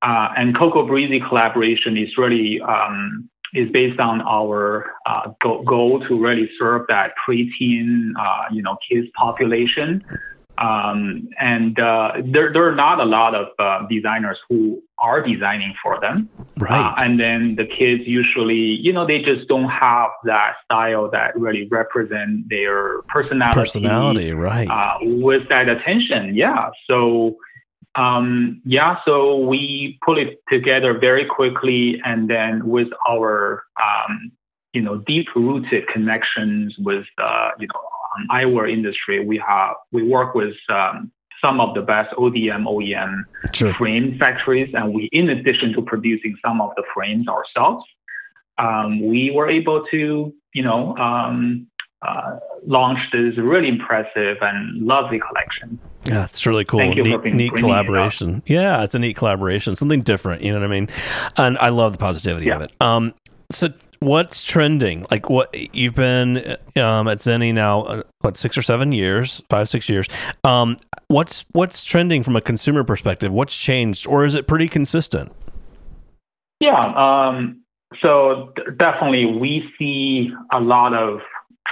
Uh, 0.02 0.28
and 0.36 0.56
Coco 0.56 0.86
Breezy 0.86 1.20
collaboration 1.20 1.96
is 1.96 2.16
really 2.16 2.60
um, 2.62 3.28
is 3.52 3.68
based 3.70 4.00
on 4.00 4.22
our 4.22 4.92
uh, 5.06 5.32
go- 5.40 5.62
goal 5.62 6.00
to 6.06 6.18
really 6.18 6.48
serve 6.58 6.86
that 6.88 7.12
preteen, 7.26 8.12
uh, 8.18 8.44
you 8.50 8.62
know, 8.62 8.76
kids 8.88 9.08
population. 9.14 10.02
Um, 10.60 11.30
and 11.38 11.80
uh, 11.80 12.12
there, 12.22 12.52
there 12.52 12.68
are 12.68 12.74
not 12.74 13.00
a 13.00 13.04
lot 13.04 13.34
of 13.34 13.48
uh, 13.58 13.86
designers 13.88 14.38
who 14.46 14.82
are 14.98 15.22
designing 15.22 15.74
for 15.82 15.98
them. 16.00 16.28
Right. 16.58 16.78
Uh, 16.78 16.94
and 17.02 17.18
then 17.18 17.56
the 17.56 17.64
kids 17.64 18.02
usually, 18.06 18.56
you 18.56 18.92
know, 18.92 19.06
they 19.06 19.22
just 19.22 19.48
don't 19.48 19.70
have 19.70 20.10
that 20.24 20.56
style 20.64 21.10
that 21.12 21.34
really 21.38 21.66
represent 21.68 22.50
their 22.50 23.00
personality. 23.08 23.58
Personality, 23.58 24.32
right. 24.32 24.68
Uh, 24.68 24.98
with 25.00 25.48
that 25.48 25.70
attention. 25.70 26.34
Yeah. 26.34 26.68
So, 26.86 27.38
um, 27.94 28.60
yeah, 28.66 28.98
so 29.06 29.38
we 29.38 29.98
put 30.04 30.18
it 30.18 30.42
together 30.50 30.98
very 30.98 31.24
quickly. 31.24 32.02
And 32.04 32.28
then 32.28 32.68
with 32.68 32.88
our, 33.08 33.64
um, 33.82 34.30
you 34.74 34.82
know, 34.82 34.98
deep 34.98 35.28
rooted 35.34 35.88
connections 35.88 36.76
with, 36.78 37.06
uh, 37.16 37.52
you 37.58 37.66
know, 37.66 37.80
um, 38.16 38.26
eyewear 38.30 38.70
industry, 38.70 39.24
we 39.24 39.42
have 39.46 39.74
we 39.92 40.02
work 40.02 40.34
with 40.34 40.54
um, 40.68 41.10
some 41.42 41.60
of 41.60 41.74
the 41.74 41.82
best 41.82 42.14
ODM 42.16 42.64
OEM 42.64 43.22
sure. 43.54 43.74
frame 43.74 44.18
factories, 44.18 44.72
and 44.74 44.92
we, 44.92 45.08
in 45.12 45.30
addition 45.30 45.72
to 45.74 45.82
producing 45.82 46.36
some 46.44 46.60
of 46.60 46.70
the 46.76 46.82
frames 46.94 47.28
ourselves, 47.28 47.84
um, 48.58 49.06
we 49.06 49.30
were 49.30 49.48
able 49.48 49.86
to, 49.90 50.34
you 50.52 50.62
know, 50.62 50.96
um, 50.96 51.66
uh, 52.02 52.38
launch 52.66 52.98
this 53.12 53.36
really 53.36 53.68
impressive 53.68 54.38
and 54.40 54.82
lovely 54.82 55.20
collection. 55.20 55.78
Yeah, 56.06 56.24
it's 56.24 56.46
really 56.46 56.64
cool. 56.64 56.80
Thank 56.80 56.96
you 56.96 57.04
neat, 57.04 57.24
neat 57.24 57.52
collaboration. 57.52 58.42
It 58.46 58.54
yeah, 58.54 58.82
it's 58.84 58.94
a 58.94 58.98
neat 58.98 59.16
collaboration. 59.16 59.76
Something 59.76 60.00
different. 60.00 60.42
You 60.42 60.52
know 60.52 60.60
what 60.60 60.66
I 60.66 60.70
mean? 60.70 60.88
And 61.36 61.58
I 61.58 61.68
love 61.68 61.92
the 61.92 61.98
positivity 61.98 62.46
yeah. 62.46 62.56
of 62.56 62.62
it. 62.62 62.72
Um, 62.80 63.14
so 63.50 63.68
what's 64.00 64.42
trending? 64.42 65.06
Like 65.10 65.30
what 65.30 65.54
you've 65.74 65.94
been 65.94 66.38
um, 66.76 67.06
at 67.08 67.18
Zenni 67.18 67.54
now, 67.54 67.82
uh, 67.82 68.02
what 68.20 68.36
six 68.36 68.58
or 68.58 68.62
seven 68.62 68.92
years, 68.92 69.42
five 69.48 69.68
six 69.68 69.88
years. 69.88 70.06
Um, 70.42 70.76
what's 71.08 71.44
what's 71.52 71.84
trending 71.84 72.22
from 72.22 72.36
a 72.36 72.40
consumer 72.40 72.82
perspective? 72.82 73.32
What's 73.32 73.56
changed, 73.56 74.06
or 74.06 74.24
is 74.24 74.34
it 74.34 74.46
pretty 74.46 74.68
consistent? 74.68 75.32
Yeah. 76.58 76.92
Um, 76.94 77.62
so 78.02 78.52
definitely, 78.76 79.26
we 79.26 79.70
see 79.78 80.32
a 80.52 80.60
lot 80.60 80.94
of 80.94 81.20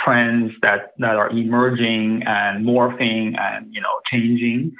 trends 0.05 0.53
that 0.63 0.93
that 0.99 1.17
are 1.17 1.31
emerging 1.31 2.23
and 2.27 2.65
morphing 2.65 3.39
and 3.39 3.75
you 3.75 3.81
know 3.81 4.01
changing. 4.11 4.75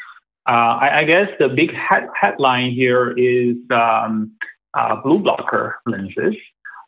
Uh, 0.47 0.79
I, 0.81 0.99
I, 1.01 1.05
guess 1.05 1.29
the 1.39 1.51
big 1.51 1.75
head, 1.75 2.09
headline 2.19 2.73
here 2.73 3.11
is 3.19 3.57
um, 3.71 4.33
uh, 4.73 4.97
blue 4.97 5.19
blocker 5.19 5.77
lenses. 5.85 6.35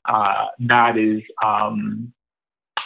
Uh, 0.07 0.47
that 0.59 0.97
is 0.97 1.23
um, 1.45 2.13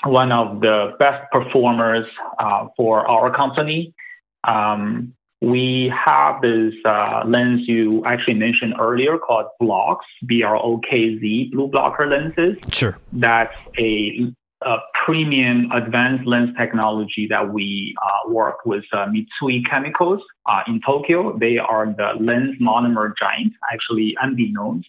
one 0.04 0.32
of 0.32 0.60
the 0.60 0.94
best 0.98 1.30
performers 1.30 2.06
uh, 2.38 2.66
for 2.76 3.06
our 3.08 3.34
company. 3.34 3.94
Um, 4.44 5.14
we 5.40 5.92
have 5.94 6.40
this 6.40 6.74
uh, 6.84 7.22
lens 7.26 7.68
you 7.68 8.04
actually 8.04 8.34
mentioned 8.34 8.74
earlier 8.80 9.18
called 9.18 9.46
BLOKZ, 9.60 9.98
B 10.26 10.42
R 10.42 10.56
O 10.56 10.78
K 10.78 11.18
Z, 11.18 11.50
blue 11.52 11.68
blocker 11.68 12.06
lenses. 12.06 12.56
Sure. 12.72 12.98
That's 13.12 13.54
a 13.78 14.32
a 14.62 14.78
premium 15.04 15.70
advanced 15.72 16.26
lens 16.26 16.50
technology 16.56 17.26
that 17.28 17.52
we 17.52 17.94
uh, 18.02 18.32
work 18.32 18.64
with 18.64 18.84
uh, 18.92 19.06
Mitsui 19.06 19.66
Chemicals 19.66 20.22
uh, 20.46 20.62
in 20.66 20.80
Tokyo. 20.80 21.36
They 21.36 21.58
are 21.58 21.86
the 21.86 22.12
lens 22.18 22.56
monomer 22.60 23.12
giant, 23.18 23.52
actually 23.70 24.16
unbeknownst 24.22 24.88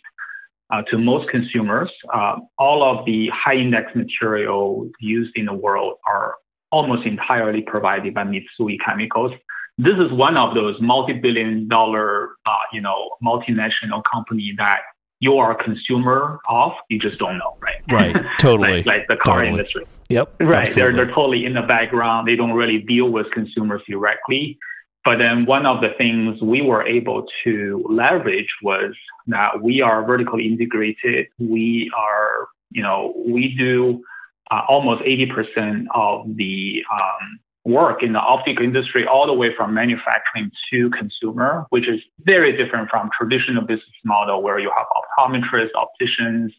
uh, 0.69 0.81
to 0.89 0.97
most 0.97 1.29
consumers. 1.29 1.91
Uh, 2.13 2.37
all 2.57 2.83
of 2.83 3.05
the 3.05 3.29
high 3.33 3.55
index 3.55 3.95
materials 3.95 4.89
used 4.99 5.31
in 5.35 5.45
the 5.45 5.53
world 5.53 5.95
are 6.07 6.35
almost 6.71 7.05
entirely 7.05 7.61
provided 7.61 8.13
by 8.13 8.23
Mitsui 8.23 8.77
Chemicals. 8.83 9.31
This 9.77 9.97
is 9.97 10.11
one 10.11 10.37
of 10.37 10.55
those 10.55 10.79
multi-billion 10.81 11.67
dollar, 11.67 12.35
uh, 12.45 12.51
you 12.71 12.81
know, 12.81 13.11
multinational 13.23 14.01
company 14.11 14.53
that 14.57 14.81
you 15.19 15.37
are 15.37 15.51
a 15.51 15.63
consumer 15.63 16.39
of, 16.49 16.71
you 16.89 16.99
just 16.99 17.17
don't 17.19 17.37
know, 17.37 17.57
right? 17.59 17.81
Right, 17.89 18.25
totally. 18.39 18.83
like, 18.83 18.85
like, 18.85 19.07
the 19.07 19.17
car 19.17 19.39
totally. 19.39 19.49
industry. 19.59 19.85
Yep. 20.09 20.35
Right. 20.41 20.73
They're, 20.73 20.93
they're 20.93 21.07
totally 21.07 21.45
in 21.45 21.53
the 21.53 21.61
background. 21.61 22.27
They 22.27 22.35
don't 22.35 22.53
really 22.53 22.79
deal 22.79 23.09
with 23.09 23.31
consumers 23.31 23.81
directly. 23.87 24.57
But 25.05 25.19
then 25.19 25.45
one 25.45 25.67
of 25.67 25.81
the 25.81 25.89
things 25.89 26.41
we 26.41 26.61
were 26.61 26.83
able 26.83 27.27
to 27.43 27.85
leverage 27.87 28.51
was 28.63 28.95
that 29.27 29.61
we 29.61 29.79
are 29.79 30.03
vertically 30.03 30.47
integrated. 30.47 31.27
We 31.37 31.91
are, 31.95 32.47
you 32.71 32.81
know, 32.81 33.13
we 33.25 33.55
do 33.55 34.03
uh, 34.49 34.63
almost 34.67 35.03
80% 35.03 35.85
of 35.93 36.35
the 36.35 36.83
um, 36.91 37.39
work 37.65 38.01
in 38.01 38.13
the 38.13 38.19
optical 38.19 38.63
industry 38.63 39.05
all 39.05 39.27
the 39.27 39.33
way 39.33 39.55
from 39.55 39.75
manufacturing 39.75 40.51
to 40.71 40.89
consumer, 40.89 41.67
which 41.69 41.87
is 41.87 42.01
very 42.23 42.57
different 42.57 42.89
from 42.89 43.09
traditional 43.15 43.63
business 43.63 43.95
model 44.03 44.41
where 44.41 44.57
you 44.57 44.71
have 44.75 44.87
optometrists, 45.19 45.69
opticians, 45.75 46.51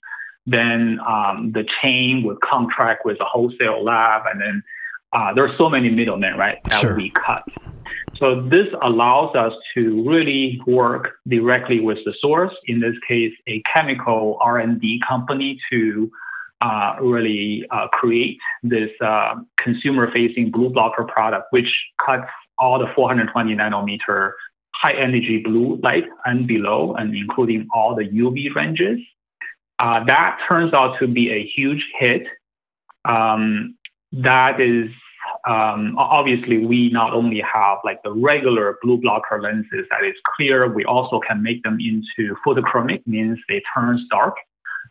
then 0.47 1.01
um, 1.07 1.51
the 1.53 1.65
chain 1.65 2.23
would 2.23 2.41
contract 2.41 3.05
with 3.05 3.21
a 3.21 3.25
wholesale 3.25 3.83
lab, 3.83 4.23
and 4.31 4.41
then 4.41 4.63
uh, 5.13 5.35
there 5.35 5.45
are 5.45 5.57
so 5.57 5.69
many 5.69 5.91
middlemen, 5.91 6.37
right, 6.37 6.63
that 6.65 6.81
sure. 6.81 6.97
we 6.97 7.11
cut. 7.11 7.43
So 8.19 8.41
this 8.43 8.67
allows 8.83 9.35
us 9.37 9.53
to 9.75 10.09
really 10.09 10.61
work 10.67 11.17
directly 11.29 11.81
with 11.81 11.99
the 12.05 12.15
source. 12.21 12.55
In 12.67 12.81
this 12.81 12.97
case, 13.07 13.35
a 13.47 13.63
chemical 13.73 14.39
R&D 14.41 15.03
company 15.07 15.61
to 15.71 16.11
uh, 16.63 16.97
really 17.01 17.67
uh, 17.71 17.89
create 17.89 18.39
this 18.63 18.91
uh, 19.03 19.35
consumer-facing 19.59 20.51
blue 20.51 20.71
blocker 20.71 21.05
product, 21.05 21.49
which 21.51 21.87
cuts 22.05 22.31
all 22.59 22.79
the 22.79 22.87
420 22.95 23.55
nanometer 23.55 24.33
high 24.75 24.93
energy 24.93 25.43
blue 25.43 25.77
light 25.83 26.05
and 26.25 26.47
below, 26.47 26.95
and 26.95 27.15
including 27.15 27.67
all 27.75 27.95
the 27.95 28.05
UV 28.05 28.55
ranges. 28.55 28.99
Uh, 29.79 30.05
that 30.05 30.39
turns 30.49 30.73
out 30.73 30.99
to 30.99 31.07
be 31.07 31.31
a 31.31 31.45
huge 31.45 31.87
hit. 31.99 32.27
Um, 33.05 33.77
that 34.13 34.61
is 34.61 34.91
um, 35.47 35.95
obviously 35.97 36.67
we 36.67 36.91
not 36.91 37.13
only 37.13 37.41
have 37.41 37.79
like 37.85 38.03
the 38.03 38.13
regular 38.13 38.79
blue 38.83 38.99
blocker 38.99 39.41
lenses 39.41 39.87
that 39.91 40.05
is 40.05 40.15
clear, 40.35 40.73
we 40.73 40.85
also 40.85 41.21
can 41.21 41.43
make 41.43 41.63
them 41.63 41.79
into 41.81 42.35
photochromic, 42.45 43.07
means 43.07 43.39
they 43.49 43.63
turn 43.75 43.99
dark 44.11 44.37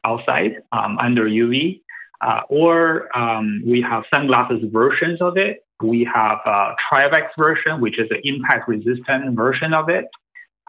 outside 0.06 0.62
um, 0.72 0.98
under 1.00 1.26
UV. 1.26 1.82
Uh, 2.22 2.42
or 2.50 3.16
um, 3.18 3.62
we 3.66 3.82
have 3.82 4.04
sunglasses 4.14 4.64
versions 4.72 5.22
of 5.22 5.38
it. 5.38 5.66
We 5.84 6.10
have 6.14 6.40
a 6.46 6.74
Trivex 6.90 7.28
version, 7.38 7.82
which 7.82 8.00
is 8.00 8.08
an 8.10 8.22
impact 8.24 8.70
resistant 8.70 9.36
version 9.36 9.74
of 9.74 9.90
it. 9.90 10.06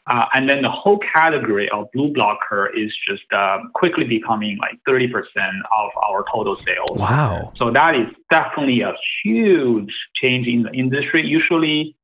Uh, 0.09 0.27
and 0.35 0.49
then 0.49 0.62
the 0.62 0.71
whole 0.71 0.99
category 0.99 1.69
of 1.71 1.90
blue 1.92 2.12
blocker 2.12 2.71
is 2.77 2.95
just 3.09 3.25
uh, 3.33 3.59
quickly 3.75 4.05
becoming 4.05 4.57
like 4.59 4.79
30% 4.87 5.11
of 5.77 5.90
our 6.09 6.25
total 6.33 6.57
sales. 6.64 6.99
Wow. 6.99 7.53
So 7.57 7.73
that 7.73 7.97
is 7.97 8.07
definitely 8.31 8.83
a 8.83 8.95
huge 9.25 9.92
change 10.14 10.47
in 10.47 10.62
the 10.62 10.73
industry. 10.73 11.27
Usually, 11.27 11.97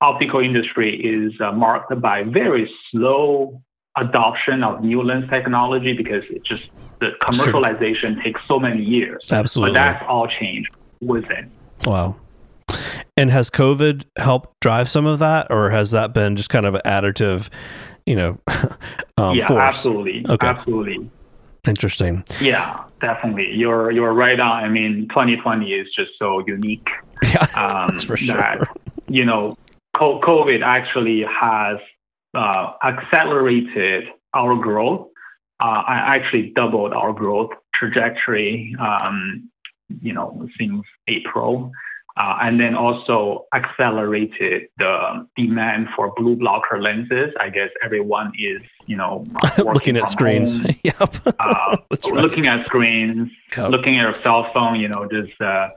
optical 0.00 0.40
industry 0.40 0.96
is 0.96 1.38
uh, 1.40 1.52
marked 1.52 2.00
by 2.00 2.22
very 2.22 2.70
slow 2.90 3.60
adoption 3.98 4.64
of 4.64 4.82
new 4.82 5.02
lens 5.02 5.28
technology 5.28 5.92
because 5.92 6.24
it 6.30 6.42
just 6.44 6.64
the 7.00 7.10
commercialization 7.20 8.14
True. 8.14 8.22
takes 8.22 8.40
so 8.48 8.58
many 8.58 8.82
years. 8.82 9.22
Absolutely. 9.30 9.74
But 9.74 9.74
that's 9.74 10.04
all 10.08 10.26
changed 10.26 10.74
within. 11.02 11.50
Wow. 11.84 12.16
And 13.16 13.30
has 13.30 13.50
COVID 13.50 14.04
helped 14.16 14.58
drive 14.60 14.88
some 14.88 15.04
of 15.04 15.18
that, 15.18 15.48
or 15.50 15.70
has 15.70 15.90
that 15.90 16.14
been 16.14 16.34
just 16.36 16.48
kind 16.48 16.64
of 16.64 16.74
an 16.74 16.80
additive, 16.86 17.50
you 18.06 18.16
know, 18.16 18.38
um, 19.18 19.36
yeah, 19.36 19.48
force? 19.48 19.60
absolutely, 19.60 20.24
okay. 20.28 20.46
absolutely. 20.46 21.10
Interesting. 21.66 22.24
Yeah, 22.40 22.84
definitely. 23.00 23.52
You're 23.54 23.90
you're 23.90 24.14
right 24.14 24.40
on. 24.40 24.64
I 24.64 24.68
mean, 24.68 25.08
2020 25.10 25.72
is 25.72 25.88
just 25.96 26.12
so 26.18 26.44
unique. 26.46 26.88
Yeah, 27.24 27.46
um, 27.54 27.86
that's 27.92 28.02
for 28.02 28.16
sure. 28.16 28.36
That, 28.36 28.66
you 29.06 29.24
know, 29.24 29.54
COVID 29.94 30.60
actually 30.64 31.22
has 31.22 31.78
uh, 32.34 32.72
accelerated 32.82 34.08
our 34.34 34.56
growth. 34.56 35.06
Uh, 35.60 35.84
I 35.86 36.16
actually 36.16 36.50
doubled 36.56 36.92
our 36.92 37.12
growth 37.12 37.50
trajectory. 37.72 38.74
Um, 38.80 39.48
you 40.00 40.12
know, 40.12 40.48
since 40.58 40.84
April. 41.08 41.72
Uh, 42.16 42.38
and 42.42 42.60
then 42.60 42.74
also 42.74 43.46
accelerated 43.54 44.68
the 44.78 45.26
demand 45.34 45.88
for 45.96 46.12
blue 46.14 46.36
blocker 46.36 46.80
lenses. 46.80 47.32
I 47.40 47.48
guess 47.48 47.70
everyone 47.82 48.32
is, 48.38 48.60
you 48.86 48.96
know, 48.96 49.26
looking 49.58 49.96
at 49.96 50.08
screens. 50.08 50.58
Home, 50.58 50.76
yep. 50.84 51.14
uh, 51.40 51.76
right. 51.90 52.04
Looking 52.12 52.46
at 52.46 52.66
screens, 52.66 53.30
Yep. 53.56 53.70
looking 53.70 53.98
at 53.98 54.02
your 54.02 54.22
cell 54.22 54.50
phone, 54.54 54.80
you 54.80 54.88
know, 54.88 55.06
just, 55.10 55.40
uh, 55.42 55.68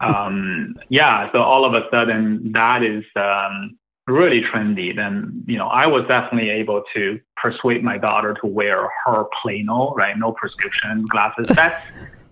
um, 0.00 0.76
yeah. 0.88 1.30
So 1.32 1.42
all 1.42 1.64
of 1.64 1.74
a 1.74 1.88
sudden, 1.90 2.52
that 2.52 2.82
is 2.82 3.04
um, 3.16 3.76
really 4.06 4.42
trendy. 4.42 4.94
Then, 4.94 5.42
you 5.46 5.58
know, 5.58 5.68
I 5.68 5.86
was 5.86 6.04
definitely 6.08 6.50
able 6.50 6.82
to 6.94 7.20
persuade 7.36 7.82
my 7.82 7.98
daughter 7.98 8.34
to 8.42 8.46
wear 8.46 8.88
her 9.04 9.24
Plano, 9.42 9.94
right? 9.94 10.16
No 10.18 10.32
prescription 10.32 11.04
glasses. 11.06 11.46
That's 11.54 11.84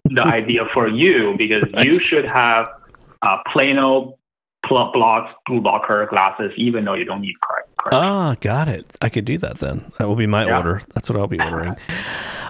the 0.04 0.22
idea 0.22 0.66
for 0.74 0.88
you 0.88 1.34
because 1.36 1.64
you 1.84 2.00
should 2.00 2.24
have 2.24 2.66
uh, 3.22 3.38
Plano 3.52 4.18
pl- 4.66 4.92
BLOKZ 4.94 5.28
blue 5.46 5.60
blocker 5.60 6.06
glasses, 6.10 6.52
even 6.56 6.84
though 6.84 6.94
you 6.94 7.04
don't 7.04 7.20
need 7.22 7.34
correct. 7.42 7.68
Ah, 7.92 8.34
got 8.40 8.68
it. 8.68 8.96
I 9.00 9.08
could 9.08 9.24
do 9.24 9.38
that 9.38 9.58
then. 9.58 9.90
That 9.98 10.06
will 10.08 10.14
be 10.16 10.26
my 10.26 10.44
Yeah. 10.46 10.58
order. 10.58 10.82
That's 10.94 11.08
what 11.10 11.18
I'll 11.18 11.26
be 11.26 11.40
ordering. 11.40 11.76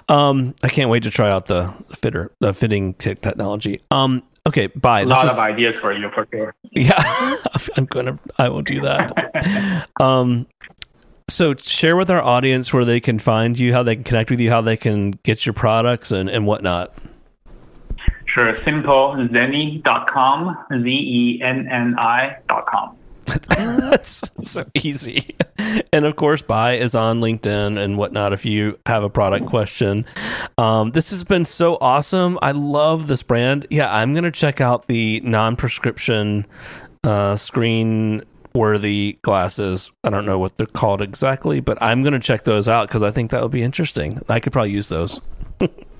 Um, 0.09 0.53
I 0.63 0.67
can't 0.67 0.89
wait 0.89 1.03
to 1.03 1.09
try 1.09 1.31
out 1.31 1.45
the 1.47 1.73
fitter, 1.95 2.31
the 2.39 2.53
fitting 2.53 2.93
technology. 2.95 3.81
Um, 3.89 4.21
okay, 4.47 4.67
bye. 4.67 5.01
a 5.01 5.05
This 5.05 5.11
lot 5.13 5.25
is- 5.25 5.31
of 5.31 5.39
ideas 5.39 5.73
for 5.81 5.93
you 5.93 6.09
for 6.13 6.27
sure. 6.31 6.53
Yeah, 6.71 7.35
I'm 7.77 7.85
gonna. 7.85 8.19
I 8.37 8.49
will 8.49 8.61
do 8.63 8.81
that. 8.81 9.87
um, 9.99 10.45
so 11.29 11.55
share 11.55 11.95
with 11.95 12.11
our 12.11 12.21
audience 12.21 12.73
where 12.73 12.83
they 12.85 12.99
can 12.99 13.17
find 13.17 13.57
you, 13.57 13.73
how 13.73 13.81
they 13.81 13.95
can 13.95 14.03
connect 14.03 14.29
with 14.29 14.39
you, 14.41 14.49
how 14.49 14.61
they 14.61 14.75
can 14.77 15.11
get 15.23 15.45
your 15.45 15.53
products 15.53 16.11
and 16.11 16.29
and 16.29 16.45
whatnot. 16.45 16.93
Sure, 18.33 18.57
simple 18.65 19.13
zenni.com, 19.15 20.57
Z 20.81 20.89
E 20.89 21.41
N 21.43 21.67
N 21.69 21.95
I.com. 21.99 22.97
That's 23.25 24.23
so 24.41 24.65
easy. 24.73 25.35
And 25.93 26.05
of 26.05 26.15
course, 26.15 26.41
Bai 26.41 26.73
is 26.73 26.95
on 26.95 27.21
LinkedIn 27.21 27.77
and 27.77 27.97
whatnot 27.97 28.33
if 28.33 28.43
you 28.43 28.79
have 28.87 29.03
a 29.03 29.09
product 29.09 29.45
question. 29.45 30.05
Um, 30.57 30.91
this 30.91 31.11
has 31.11 31.23
been 31.23 31.45
so 31.45 31.77
awesome. 31.79 32.39
I 32.41 32.51
love 32.51 33.07
this 33.07 33.21
brand. 33.21 33.67
Yeah, 33.69 33.93
I'm 33.93 34.13
going 34.13 34.23
to 34.23 34.31
check 34.31 34.59
out 34.59 34.87
the 34.87 35.21
non 35.23 35.55
prescription 35.55 36.45
uh, 37.03 37.35
screen 37.35 38.23
worthy 38.55 39.19
glasses. 39.21 39.91
I 40.03 40.09
don't 40.09 40.25
know 40.25 40.39
what 40.39 40.57
they're 40.57 40.65
called 40.65 41.03
exactly, 41.03 41.59
but 41.59 41.77
I'm 41.81 42.01
going 42.01 42.13
to 42.13 42.19
check 42.19 42.43
those 42.45 42.67
out 42.67 42.87
because 42.87 43.03
I 43.03 43.11
think 43.11 43.29
that 43.29 43.43
would 43.43 43.51
be 43.51 43.63
interesting. 43.63 44.21
I 44.27 44.39
could 44.39 44.53
probably 44.53 44.71
use 44.71 44.89
those. 44.89 45.21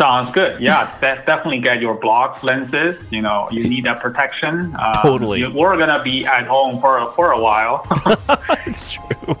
Sounds 0.00 0.32
good. 0.34 0.60
Yeah, 0.60 0.90
de- 1.00 1.22
definitely 1.26 1.60
get 1.60 1.80
your 1.80 1.96
BLOKZ, 1.96 2.42
lenses. 2.42 2.96
You 3.10 3.22
know, 3.22 3.48
you 3.52 3.62
need 3.68 3.84
that 3.84 4.00
protection. 4.00 4.74
Um, 4.80 4.92
Totally. 5.02 5.40
you- 5.40 5.50
we're 5.52 5.76
gonna 5.76 6.02
be 6.02 6.24
at 6.26 6.46
home 6.46 6.80
for 6.80 7.12
for 7.14 7.32
a 7.32 7.40
while. 7.40 7.86
it's 8.66 8.94
true. 8.94 9.36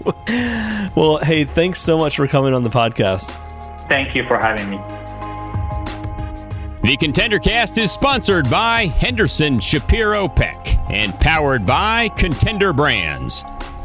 Well, 0.94 1.18
hey, 1.18 1.44
thanks 1.44 1.80
so 1.80 1.96
much 1.98 2.16
for 2.16 2.26
coming 2.28 2.54
on 2.54 2.62
the 2.62 2.70
podcast. 2.70 3.38
Thank 3.88 4.14
you 4.14 4.24
for 4.26 4.38
having 4.38 4.70
me. 4.70 4.78
The 6.82 6.96
Contender 6.96 7.38
Cast 7.38 7.78
is 7.78 7.92
sponsored 7.92 8.50
by 8.50 8.86
Henderson 8.86 9.60
Shapiro 9.60 10.26
Peck 10.28 10.76
and 10.90 11.14
powered 11.20 11.64
by 11.64 12.08
Contender 12.10 12.72
Brands. 12.72 13.44